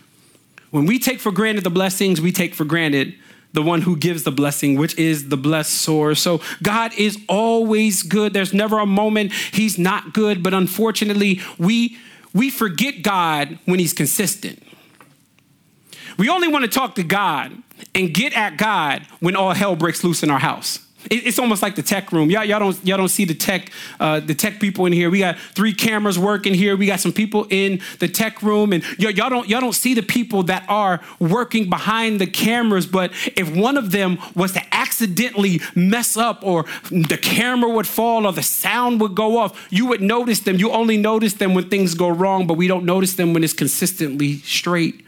[0.72, 3.16] When we take for granted the blessings, we take for granted
[3.54, 6.16] the one who gives the blessing, which is the blessor.
[6.16, 8.34] So God is always good.
[8.34, 11.98] There's never a moment he's not good, but unfortunately, we
[12.38, 14.62] we forget God when He's consistent.
[16.18, 17.52] We only want to talk to God
[17.94, 20.87] and get at God when all hell breaks loose in our house.
[21.10, 22.30] It's almost like the tech room.
[22.30, 25.10] Y'all, y'all don't y'all don't see the tech uh, the tech people in here.
[25.10, 26.76] We got three cameras working here.
[26.76, 29.94] We got some people in the tech room, and y'all, y'all don't y'all don't see
[29.94, 32.86] the people that are working behind the cameras.
[32.86, 38.26] But if one of them was to accidentally mess up, or the camera would fall,
[38.26, 40.58] or the sound would go off, you would notice them.
[40.58, 43.54] You only notice them when things go wrong, but we don't notice them when it's
[43.54, 45.07] consistently straight.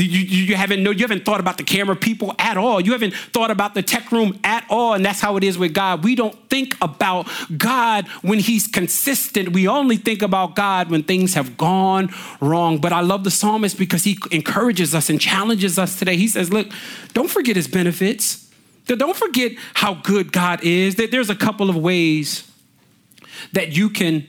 [0.00, 2.80] You, you, haven't you haven't thought about the camera people at all.
[2.80, 4.94] You haven't thought about the tech room at all.
[4.94, 6.04] And that's how it is with God.
[6.04, 9.50] We don't think about God when He's consistent.
[9.50, 12.78] We only think about God when things have gone wrong.
[12.78, 16.16] But I love the psalmist because he encourages us and challenges us today.
[16.16, 16.68] He says, Look,
[17.12, 18.48] don't forget His benefits.
[18.86, 20.94] Don't forget how good God is.
[20.94, 22.50] There's a couple of ways
[23.52, 24.26] that you can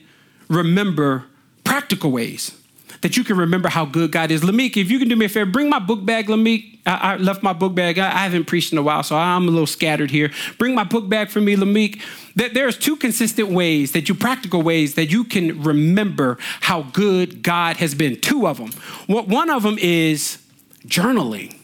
[0.48, 1.24] remember
[1.64, 2.59] practical ways
[3.02, 4.42] that you can remember how good God is.
[4.42, 6.78] Lamik, if you can do me a favor, bring my book bag, Lamik.
[6.86, 7.98] I, I left my book bag.
[7.98, 10.30] I, I, haven't preached in a while, so I'm a little scattered here.
[10.58, 12.00] Bring my book bag for me, Lamik.
[12.36, 17.42] That there's two consistent ways that you, practical ways that you can remember how good
[17.42, 18.20] God has been.
[18.20, 18.72] Two of them.
[19.06, 20.42] One of them is
[20.86, 21.56] journaling.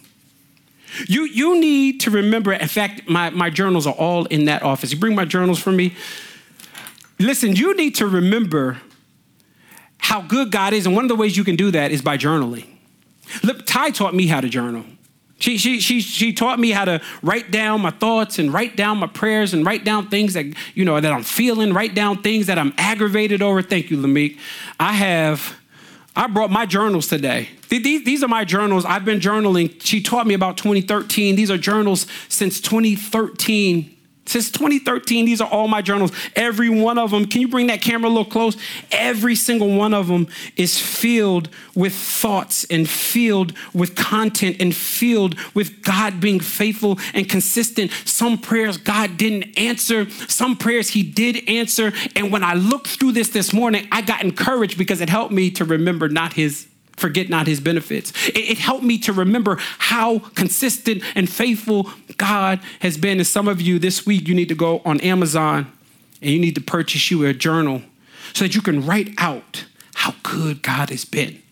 [1.07, 4.93] You, you need to remember, in fact, my, my journals are all in that office.
[4.93, 5.95] You bring my journals for me.
[7.19, 8.79] Listen, you need to remember
[10.07, 10.87] how good God is.
[10.87, 12.65] And one of the ways you can do that is by journaling.
[13.43, 14.85] Look, Ty taught me how to journal.
[15.41, 18.99] She, she, she, she taught me how to write down my thoughts and write down
[18.99, 22.47] my prayers and write down things that, you know, that I'm feeling, write down things
[22.47, 23.63] that I'm aggravated over.
[23.63, 24.39] Thank you, Lamik.
[24.79, 25.59] I have,
[26.15, 27.49] I brought my journals today.
[27.69, 28.85] These, these are my journals.
[28.85, 29.83] I've been journaling.
[29.83, 31.35] She taught me about 2013.
[31.35, 33.96] These are journals since 2013
[34.27, 36.13] since 2013, these are all my journals.
[36.35, 38.57] Every one of them, can you bring that camera a little close?
[38.91, 45.37] Every single one of them is filled with thoughts and filled with content and filled
[45.55, 47.93] with God being faithful and consistent.
[48.05, 51.93] Some prayers God didn't answer, some prayers He did answer.
[52.15, 55.51] And when I looked through this this morning, I got encouraged because it helped me
[55.53, 58.13] to remember not His forget not his benefits.
[58.29, 63.19] It, it, helped me to remember how consistent and faithful God has been.
[63.19, 65.71] And some of you this week, you need to go on Amazon
[66.23, 67.83] and you need to purchase you a journal
[68.33, 71.43] so that you can write out how good God has been.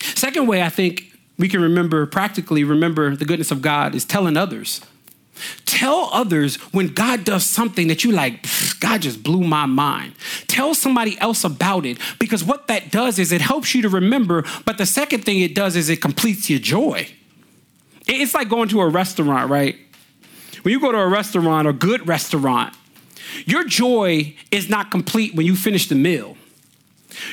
[0.00, 4.36] Second way I think we can remember, practically remember the goodness of God is telling
[4.36, 4.80] others.
[5.66, 8.46] Tell others when God does something that you like,
[8.80, 10.14] God just blew my mind.
[10.46, 14.44] tell somebody else about it because what that does is it helps you to remember.
[14.64, 17.08] But the second thing it does is it completes your joy.
[18.06, 19.76] It's like going to a restaurant, right?
[20.62, 22.74] When you go to a restaurant, a good restaurant,
[23.46, 26.36] your joy is not complete when you finish the meal.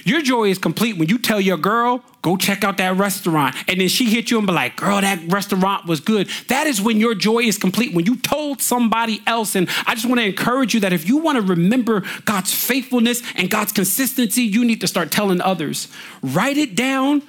[0.03, 3.55] Your joy is complete when you tell your girl, go check out that restaurant.
[3.67, 6.29] And then she hit you and be like, girl, that restaurant was good.
[6.47, 9.55] That is when your joy is complete, when you told somebody else.
[9.55, 13.21] And I just want to encourage you that if you want to remember God's faithfulness
[13.35, 15.87] and God's consistency, you need to start telling others.
[16.21, 17.23] Write it down,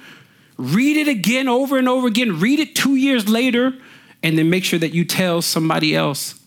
[0.57, 3.73] read it again over and over again, read it two years later,
[4.21, 6.39] and then make sure that you tell somebody else.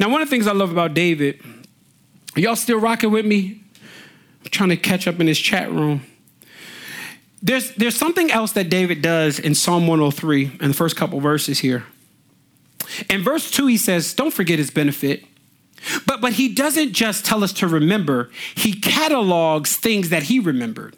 [0.00, 1.40] Now, one of the things I love about David,
[2.34, 3.62] y'all still rocking with me?
[4.50, 6.06] Trying to catch up in this chat room.
[7.40, 11.60] There's, there's something else that David does in Psalm 103 in the first couple verses
[11.60, 11.84] here.
[13.08, 15.24] In verse 2, he says, Don't forget his benefit.
[16.06, 20.96] But, but he doesn't just tell us to remember, he catalogs things that he remembered.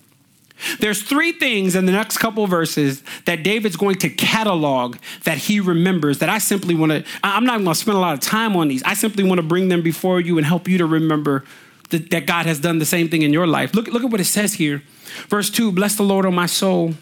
[0.78, 5.58] There's three things in the next couple verses that David's going to catalog that he
[5.58, 8.56] remembers that I simply want to, I'm not going to spend a lot of time
[8.56, 8.82] on these.
[8.82, 11.44] I simply want to bring them before you and help you to remember
[11.90, 13.74] that, God has done the same thing in your life.
[13.74, 14.82] Look, look at what it says here.
[15.28, 16.94] Verse 2 Bless the Lord, O my soul,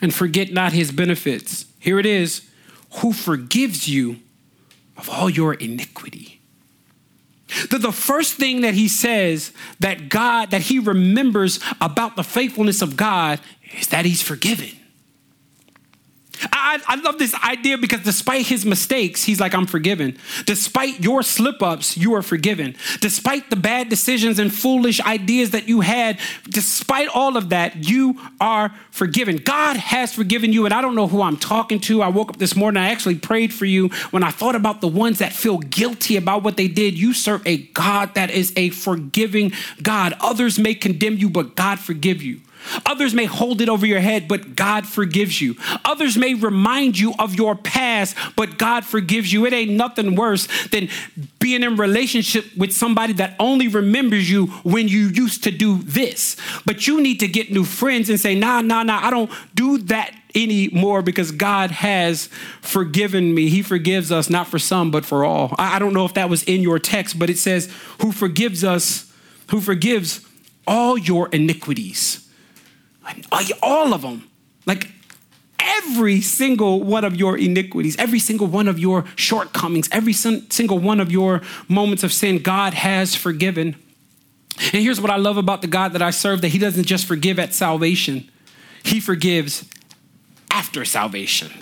[0.00, 1.66] and forget not his benefits.
[1.78, 2.48] Here it is
[2.96, 4.16] who forgives you
[4.96, 6.40] of all your iniquity.
[7.70, 12.82] The, the first thing that he says that God, that he remembers about the faithfulness
[12.82, 13.40] of God
[13.78, 14.77] is that he's forgiven.
[16.52, 20.18] I, I, love this idea because despite his mistakes, he's like, I'm forgiven.
[20.46, 22.76] Despite your slip ups, you are forgiven.
[23.00, 28.20] Despite the bad decisions and foolish ideas that you had, despite all of that, you
[28.40, 29.36] are forgiven.
[29.36, 30.64] God has forgiven you.
[30.64, 32.02] And I don't know who I'm talking to.
[32.02, 33.88] I woke up this morning, I actually prayed for you.
[34.10, 37.46] When I thought about the ones that feel guilty about what they did, you serve
[37.46, 40.14] a God that is a forgiving God.
[40.20, 42.40] Others may condemn you, but God forgive you.
[42.86, 45.56] Others may hold it over your head, but God forgives you.
[45.84, 49.46] Others may remind you of your past, but God forgives you.
[49.46, 50.88] It ain't nothing worse than
[51.38, 56.36] being in relationship with somebody that only remembers you when you used to do this.
[56.66, 59.78] But you need to get new friends and say, nah, nah, nah, I don't do
[59.78, 62.28] that anymore because God has
[62.60, 63.48] forgiven me.
[63.48, 65.54] He forgives us, not for some, but for all.
[65.58, 69.12] I don't know if that was in your text, but it says, who forgives us,
[69.50, 70.20] who forgives
[70.66, 72.27] all your iniquities
[73.62, 74.28] all of them.
[74.66, 74.90] Like
[75.58, 81.00] every single one of your iniquities, every single one of your shortcomings, every single one
[81.00, 83.76] of your moments of sin, God has forgiven.
[84.72, 87.06] And here's what I love about the God that I serve that He doesn't just
[87.06, 88.30] forgive at salvation,
[88.82, 89.64] He forgives
[90.50, 91.52] after salvation.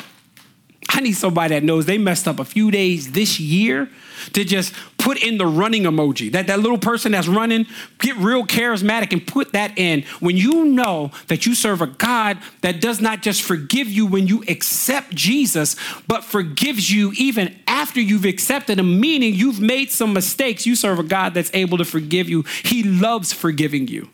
[0.88, 3.90] I need somebody that knows they messed up a few days this year
[4.32, 4.72] to just
[5.06, 6.32] put in the running emoji.
[6.32, 7.66] That, that little person that's running,
[8.00, 10.02] get real charismatic and put that in.
[10.18, 14.26] When you know that you serve a God that does not just forgive you when
[14.26, 15.76] you accept Jesus,
[16.08, 20.98] but forgives you even after you've accepted him, meaning you've made some mistakes, you serve
[20.98, 22.42] a God that's able to forgive you.
[22.64, 24.08] He loves forgiving you.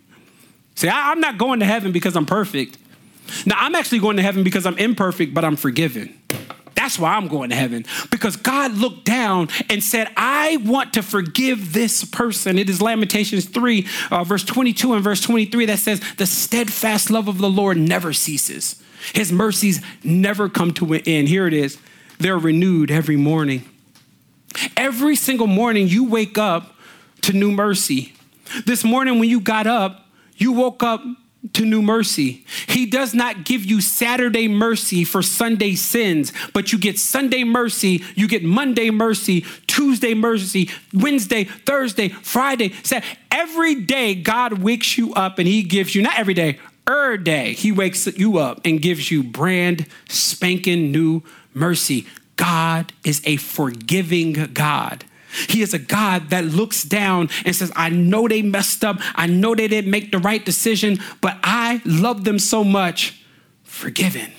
[0.75, 2.77] See, I, I'm not going to heaven because I'm perfect.
[3.47, 6.21] Now, I'm actually going to heaven because I'm imperfect, but I'm forgiven.
[6.83, 11.03] That's why I'm going to heaven because God looked down and said, I want to
[11.05, 12.59] forgive this person.
[12.59, 17.29] It is Lamentations 3, uh, verse 22 and verse 23 that says, The steadfast love
[17.29, 21.29] of the Lord never ceases, His mercies never come to an end.
[21.29, 21.79] Here it is.
[22.19, 23.65] They're renewed every morning.
[24.77, 26.75] Every single morning, you wake up
[27.21, 28.13] to new mercy.
[28.67, 31.01] This morning, when you got up, you woke up
[31.55, 32.45] to new mercy.
[32.69, 38.03] He does not give you Saturday mercy for Sunday sins, but you get Sunday mercy,
[38.15, 42.73] you get Monday mercy, Tuesday mercy, Wednesday, Thursday, Friday.
[42.83, 43.19] Saturday.
[43.31, 47.55] Every day, God wakes you up and He gives you, not every day, every day,
[47.55, 51.23] He wakes you up and gives you brand spanking new
[51.55, 52.07] mercy.
[52.37, 55.05] God is a forgiving God.
[55.49, 58.99] He is a God that looks down and says, I know they messed up.
[59.15, 63.23] I know they didn't make the right decision, but I love them so much.
[63.63, 64.31] Forgiven.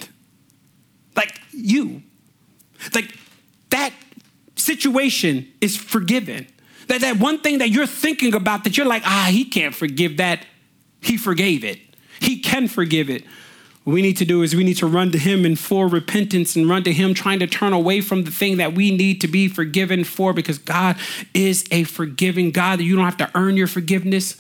[1.16, 2.04] Like you.
[2.94, 3.16] Like
[3.70, 3.94] that
[4.56, 6.48] situation is forgiven.
[6.88, 10.18] That, that one thing that you're thinking about that you're like, ah, he can't forgive
[10.18, 10.46] that.
[11.02, 11.80] He forgave it.
[12.20, 13.24] He can forgive it.
[13.84, 16.56] What we need to do is we need to run to Him in full repentance
[16.56, 19.28] and run to Him trying to turn away from the thing that we need to
[19.28, 20.96] be forgiven for because God
[21.34, 22.80] is a forgiving God.
[22.80, 24.38] You don't have to earn your forgiveness,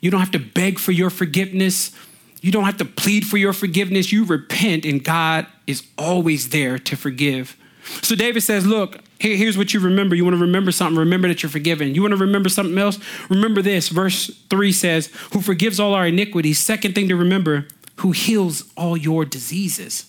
[0.00, 1.92] you don't have to beg for your forgiveness,
[2.40, 4.12] you don't have to plead for your forgiveness.
[4.12, 7.56] You repent, and God is always there to forgive.
[8.02, 10.14] So David says, Look, Here, here's what you remember.
[10.14, 11.94] You want to remember something, remember that you're forgiven.
[11.94, 12.98] You want to remember something else?
[13.28, 13.88] Remember this.
[13.88, 16.58] Verse 3 says, Who forgives all our iniquities.
[16.58, 17.66] Second thing to remember,
[17.96, 20.06] who heals all your diseases.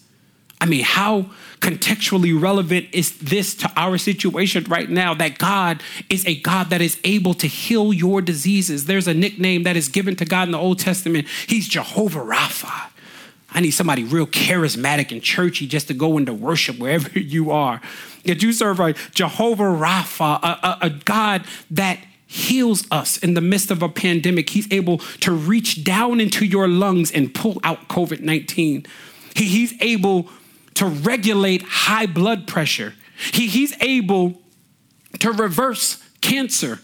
[0.59, 1.27] I mean, how
[1.59, 6.81] contextually relevant is this to our situation right now that God is a God that
[6.81, 8.85] is able to heal your diseases?
[8.85, 11.27] There's a nickname that is given to God in the Old Testament.
[11.45, 12.89] He's Jehovah Rapha.
[13.51, 17.79] I need somebody real charismatic and churchy just to go into worship wherever you are.
[18.25, 23.41] That you serve a Jehovah Rapha, a, a, a God that heals us in the
[23.41, 24.49] midst of a pandemic.
[24.49, 28.85] He's able to reach down into your lungs and pull out COVID 19.
[29.35, 30.29] He, he's able
[30.75, 32.93] to regulate high blood pressure.
[33.33, 34.41] He, he's able
[35.19, 36.79] to reverse cancer.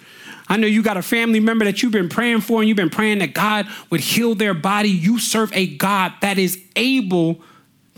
[0.47, 2.89] I know you got a family member that you've been praying for and you've been
[2.89, 4.89] praying that God would heal their body.
[4.89, 7.41] You serve a God that is able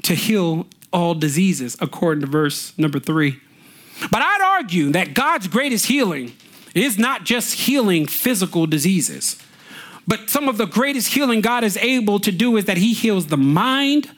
[0.04, 3.40] to heal all diseases, according to verse number three.
[4.12, 6.34] But I'd argue that God's greatest healing
[6.84, 9.42] is not just healing physical diseases,
[10.08, 13.28] but some of the greatest healing God is able to do is that He heals
[13.28, 14.12] the mind,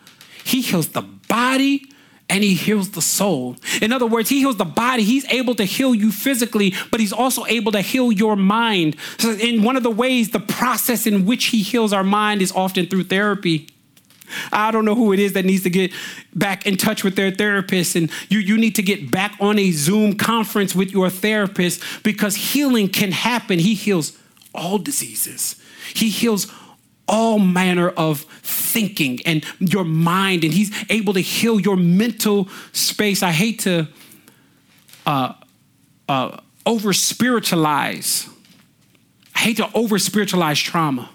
[0.43, 1.87] He heals the body
[2.29, 3.55] and he heals the soul.
[3.81, 5.03] In other words, he heals the body.
[5.03, 8.97] He's able to heal you physically, but he's also able to heal your mind.
[9.17, 12.51] So in one of the ways, the process in which he heals our mind is
[12.51, 13.69] often through therapy.
[14.51, 15.91] I don't know who it is that needs to get
[16.35, 19.71] back in touch with their therapist, and you, you need to get back on a
[19.71, 23.59] Zoom conference with your therapist because healing can happen.
[23.59, 24.17] He heals
[24.53, 25.55] all diseases,
[25.93, 26.51] he heals
[27.07, 33.23] all manner of thinking and your mind, and He's able to heal your mental space.
[33.23, 33.87] I hate to
[35.05, 35.33] uh,
[36.09, 38.29] uh, over spiritualize.
[39.35, 41.09] I hate to over spiritualize trauma.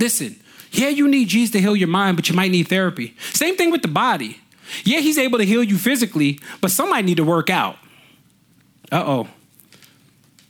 [0.00, 0.36] Listen,
[0.72, 3.14] yeah, you need Jesus to heal your mind, but you might need therapy.
[3.32, 4.40] Same thing with the body.
[4.84, 7.76] Yeah, He's able to heal you physically, but somebody need to work out.
[8.90, 9.28] Uh oh.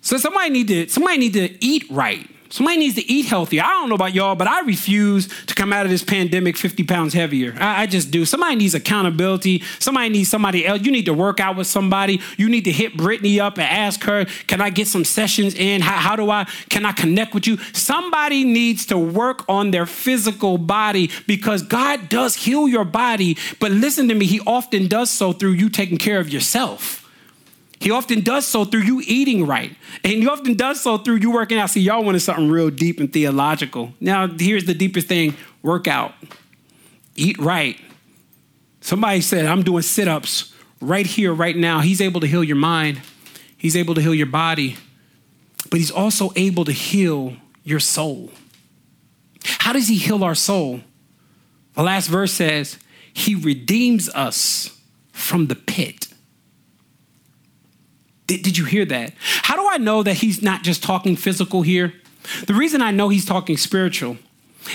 [0.01, 2.29] So somebody need to somebody need to eat right.
[2.53, 3.63] Somebody needs to eat healthier.
[3.63, 6.85] I don't know about y'all, but I refuse to come out of this pandemic 50
[6.85, 7.55] pounds heavier.
[7.59, 8.27] I, I, just do.
[8.27, 9.63] Somebody needs accountability.
[9.79, 10.83] Somebody needs somebody else.
[10.83, 12.21] You need to work out with somebody.
[12.37, 15.81] You need to hit Brittany up and ask her, can I get some sessions in?
[15.81, 17.57] How, how do I, can I connect with you?
[17.73, 23.39] Somebody needs to work on their physical body because God does heal your body.
[23.61, 27.02] But listen to me, He often does so through you taking care of yourself.
[27.83, 29.75] He often does so through you eating right.
[30.05, 31.69] And he often does so through you working out.
[31.69, 33.93] See, y'all wanted something real deep and theological.
[33.99, 36.15] Now, here's the deepest thing work out,
[37.17, 37.77] eat right.
[38.83, 41.81] Somebody said, I'm doing sit ups right here, right now.
[41.81, 43.01] He's able to heal your mind,
[43.59, 44.77] he's able to heal your body,
[45.69, 48.31] but he's also able to heal your soul.
[49.43, 50.83] How does he heal our soul?
[51.75, 52.79] The last verse says,
[53.13, 54.79] He redeems us
[55.11, 56.12] from the pit.
[58.33, 59.13] Did, did you hear that?
[59.21, 61.93] How do I know that he's not just talking physical here?
[62.47, 64.17] The reason I know he's talking spiritual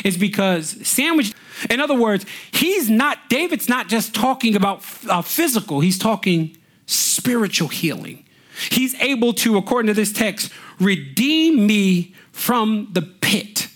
[0.03, 1.33] is because sandwich,
[1.69, 6.55] in other words, he's not, David's not just talking about uh, physical, he's talking
[6.85, 8.25] spiritual healing.
[8.69, 13.69] He's able to, according to this text, redeem me from the pit.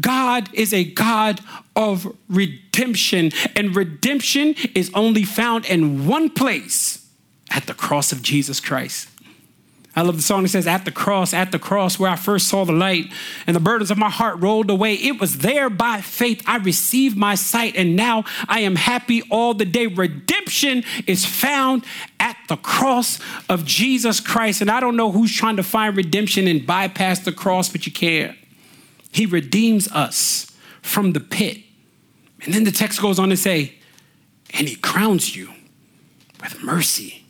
[0.00, 1.40] God is a God
[1.76, 7.06] of redemption, and redemption is only found in one place
[7.50, 9.08] at the cross of Jesus Christ.
[9.96, 12.48] I love the song that says, At the cross, at the cross, where I first
[12.48, 13.06] saw the light,
[13.46, 14.94] and the burdens of my heart rolled away.
[14.94, 19.54] It was there by faith I received my sight, and now I am happy all
[19.54, 19.86] the day.
[19.86, 21.84] Redemption is found
[22.20, 23.18] at the cross
[23.48, 24.60] of Jesus Christ.
[24.60, 27.92] And I don't know who's trying to find redemption and bypass the cross, but you
[27.92, 28.36] can't.
[29.10, 30.50] He redeems us
[30.82, 31.58] from the pit.
[32.44, 33.74] And then the text goes on to say,
[34.54, 35.52] and he crowns you
[36.40, 37.24] with mercy.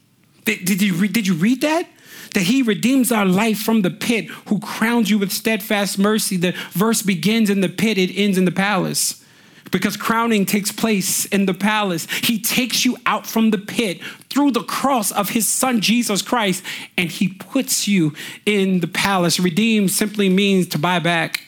[0.44, 1.88] Did, did, you, did you read that?
[2.34, 6.36] That he redeems our life from the pit, who crowns you with steadfast mercy.
[6.36, 9.24] The verse begins in the pit, it ends in the palace.
[9.70, 12.06] Because crowning takes place in the palace.
[12.06, 14.00] He takes you out from the pit
[14.30, 16.64] through the cross of his son Jesus Christ,
[16.96, 18.14] and he puts you
[18.46, 19.38] in the palace.
[19.38, 21.42] Redeem simply means to buy back.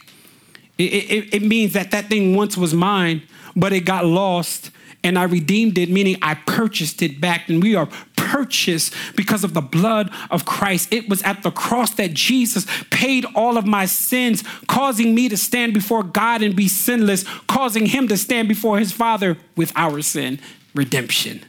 [0.76, 3.22] It, it, it means that that thing once was mine,
[3.57, 4.70] but it got lost
[5.03, 7.49] and I redeemed it, meaning I purchased it back.
[7.49, 7.89] And we are
[8.31, 10.93] purchased because of the blood of Christ.
[10.93, 15.37] It was at the cross that Jesus paid all of my sins, causing me to
[15.37, 20.01] stand before God and be sinless, causing him to stand before his Father with our
[20.01, 20.39] sin.
[20.74, 21.45] Redemption.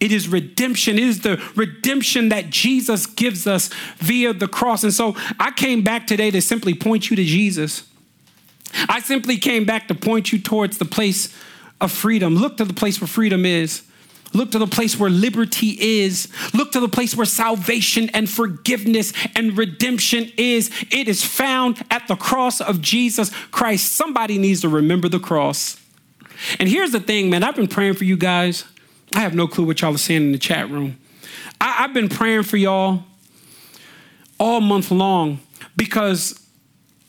[0.00, 0.96] It is redemption.
[0.96, 3.68] It is the redemption that Jesus gives us
[3.98, 4.82] via the cross.
[4.82, 7.84] And so I came back today to simply point you to Jesus.
[8.88, 11.36] I simply came back to point you towards the place
[11.80, 12.34] of freedom.
[12.34, 13.82] Look to the place where freedom is.
[14.34, 16.28] Look to the place where liberty is.
[16.54, 20.70] Look to the place where salvation and forgiveness and redemption is.
[20.90, 23.92] It is found at the cross of Jesus Christ.
[23.92, 25.78] Somebody needs to remember the cross.
[26.58, 27.42] And here's the thing, man.
[27.42, 28.64] I've been praying for you guys.
[29.14, 30.98] I have no clue what y'all are saying in the chat room.
[31.60, 33.04] I, have been praying for y'all
[34.38, 35.40] all month long
[35.76, 36.38] because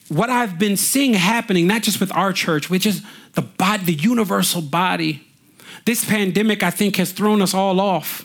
[0.08, 3.02] what I've been seeing happening, not just with our church, which is
[3.32, 5.26] the body, the universal body,
[5.84, 8.24] this pandemic, I think, has thrown us all off.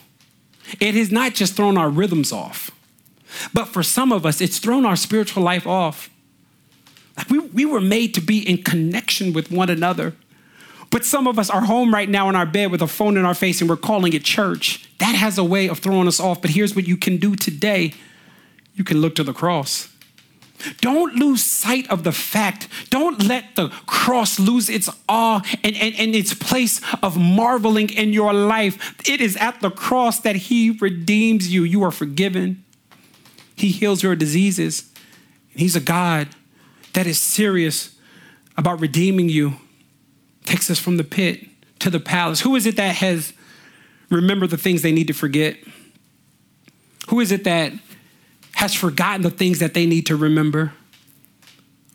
[0.80, 2.72] It has not just thrown our rhythms off,
[3.54, 6.10] but for some of us, it's thrown our spiritual life off.
[7.18, 10.16] Like we, we were made to be in connection with one another.
[10.92, 13.26] But some of us are home right now in our bed with a phone in
[13.26, 14.90] our face and we're calling it church.
[14.98, 16.42] That has a way of throwing us off.
[16.42, 17.94] But here's what you can do today
[18.74, 19.94] you can look to the cross.
[20.82, 22.68] Don't lose sight of the fact.
[22.90, 28.14] Don't let the cross lose its awe and, and, and, its place of marveling in
[28.14, 28.96] your life.
[29.08, 31.64] It is at the cross that He redeems you.
[31.64, 32.64] You are forgiven,
[33.56, 34.92] He heals your diseases.
[35.50, 36.30] He's a God
[36.94, 37.96] that is serious
[38.58, 39.56] about redeeming you,
[40.46, 41.48] takes us from the pit
[41.80, 42.42] to the palace.
[42.42, 43.34] Who is it that has
[44.10, 45.58] remembered the things they need to forget?
[47.10, 47.74] Who is it that
[48.60, 50.74] has forgotten the things that they need to remember.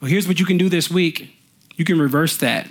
[0.00, 1.30] Well, here's what you can do this week
[1.76, 2.66] you can reverse that.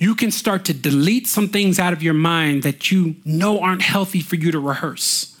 [0.00, 3.82] You can start to delete some things out of your mind that you know aren't
[3.82, 5.38] healthy for you to rehearse.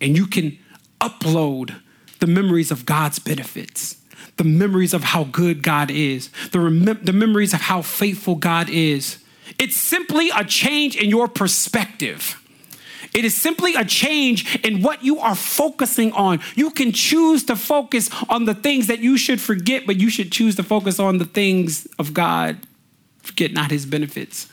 [0.00, 0.58] And you can
[1.00, 1.80] upload
[2.18, 4.02] the memories of God's benefits,
[4.36, 6.58] the memories of how good God is, the,
[7.00, 9.22] the memories of how faithful God is.
[9.60, 12.43] It's simply a change in your perspective.
[13.14, 16.40] It is simply a change in what you are focusing on.
[16.56, 20.32] You can choose to focus on the things that you should forget, but you should
[20.32, 22.58] choose to focus on the things of God.
[23.22, 24.48] Forget not his benefits.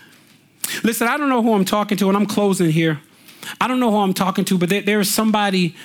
[0.83, 3.01] Listen, I don't know who I'm talking to, and I'm closing here.
[3.59, 5.75] I don't know who I'm talking to, but there, there's somebody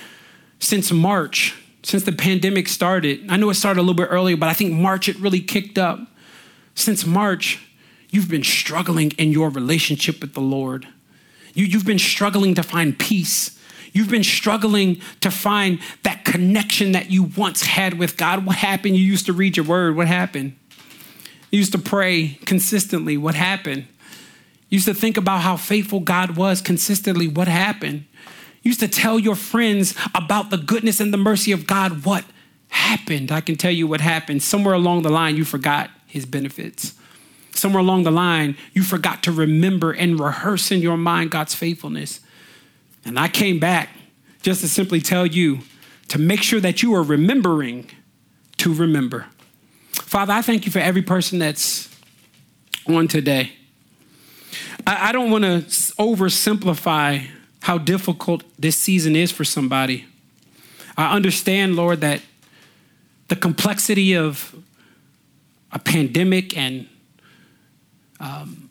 [0.59, 3.25] since March, since the pandemic started.
[3.27, 5.79] I know it started a little bit earlier, but I think March it really kicked
[5.79, 5.99] up.
[6.75, 7.59] Since March,
[8.11, 10.87] you've been struggling in your relationship with the Lord.
[11.57, 13.59] You, you've been struggling to find peace.
[13.91, 18.45] You've been struggling to find that connection that you once had with God.
[18.45, 18.95] What happened?
[18.95, 19.95] You used to read your word.
[19.95, 20.55] What happened?
[21.49, 23.17] You used to pray consistently.
[23.17, 23.87] What happened?
[24.69, 27.27] You used to think about how faithful God was consistently.
[27.27, 28.05] What happened?
[28.61, 32.05] You used to tell your friends about the goodness and the mercy of God.
[32.05, 32.23] What
[32.69, 33.31] happened?
[33.31, 34.43] I can tell you what happened.
[34.43, 36.93] Somewhere along the line, you forgot his benefits
[37.57, 42.19] somewhere along the line, you forgot to remember and rehearse in your mind God's faithfulness.
[43.05, 43.89] And I came back
[44.41, 45.59] just to simply tell you
[46.09, 47.89] to make sure that you are remembering
[48.57, 49.25] to remember.
[49.91, 51.93] Father, I thank you for every person that's
[52.87, 53.51] on today.
[54.85, 55.59] I, I don't want to
[55.99, 57.27] oversimplify
[57.61, 60.05] how difficult this season is for somebody.
[60.95, 62.21] I understand, Lord, that
[63.27, 64.55] the complexity of
[65.71, 66.87] a pandemic and
[68.19, 68.69] um,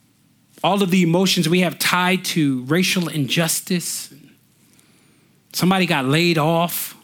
[0.62, 4.12] all of the emotions we have tied to racial injustice.
[5.52, 6.96] Somebody got laid off.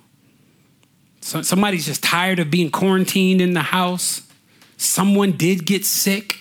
[1.21, 4.23] So somebody's just tired of being quarantined in the house.
[4.77, 6.39] Someone did get sick.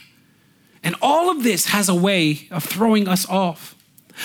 [0.84, 3.76] And all of this has a way of throwing us off.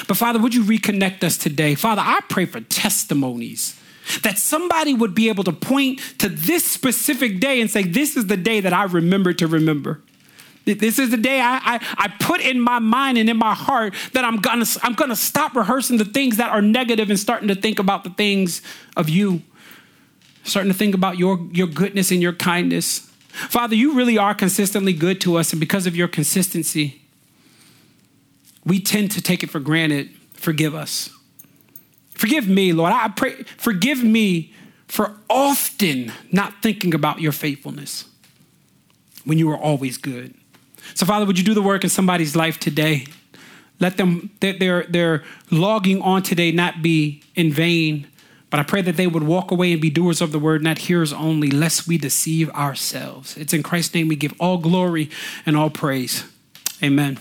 [0.08, 1.74] But Father, would you reconnect us today?
[1.74, 3.78] Father, I pray for testimonies
[4.22, 8.26] that somebody would be able to point to this specific day and say, This is
[8.26, 10.02] the day that I remember to remember.
[10.66, 13.94] This is the day I, I, I, put in my mind and in my heart
[14.14, 17.54] that I'm gonna, I'm gonna stop rehearsing the things that are negative and starting to
[17.54, 18.62] think about the things
[18.96, 19.42] of you.
[20.42, 22.98] Starting to think about your, your goodness and your kindness.
[23.28, 27.02] Father, you really are consistently good to us, and because of your consistency,
[28.64, 30.10] we tend to take it for granted.
[30.32, 31.10] Forgive us.
[32.10, 32.92] Forgive me, Lord.
[32.92, 34.52] I pray, forgive me
[34.88, 38.06] for often not thinking about your faithfulness
[39.24, 40.34] when you are always good.
[40.94, 43.06] So, Father, would you do the work in somebody's life today?
[43.78, 48.06] Let them, their, their logging on today not be in vain,
[48.48, 50.78] but I pray that they would walk away and be doers of the word, not
[50.78, 53.36] hearers only, lest we deceive ourselves.
[53.36, 55.10] It's in Christ's name we give all glory
[55.44, 56.24] and all praise.
[56.82, 57.18] Amen.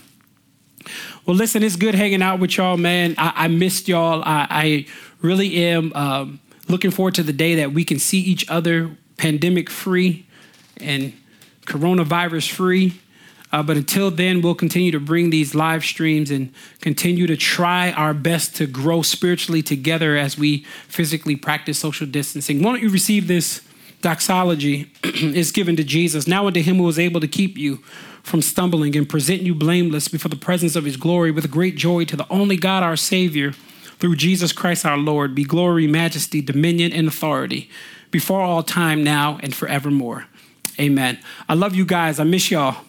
[1.26, 3.16] Well, listen, it's good hanging out with y'all, man.
[3.18, 4.22] I, I missed y'all.
[4.24, 4.86] I, I
[5.22, 9.70] really am um, looking forward to the day that we can see each other pandemic
[9.70, 10.26] free
[10.78, 11.14] and
[11.66, 13.00] coronavirus free.
[13.56, 17.90] Uh, but until then, we'll continue to bring these live streams and continue to try
[17.94, 22.62] our best to grow spiritually together as we physically practice social distancing.
[22.62, 23.62] Why don't you receive this
[24.02, 24.92] doxology?
[25.06, 26.28] is given to Jesus.
[26.28, 27.78] Now unto him who is able to keep you
[28.24, 32.04] from stumbling and present you blameless before the presence of his glory with great joy
[32.04, 33.54] to the only God our Savior,
[34.00, 37.70] through Jesus Christ our Lord, be glory, majesty, dominion, and authority
[38.12, 40.26] before all time, now, and forevermore.
[40.78, 41.20] Amen.
[41.48, 42.20] I love you guys.
[42.20, 42.84] I miss y'all.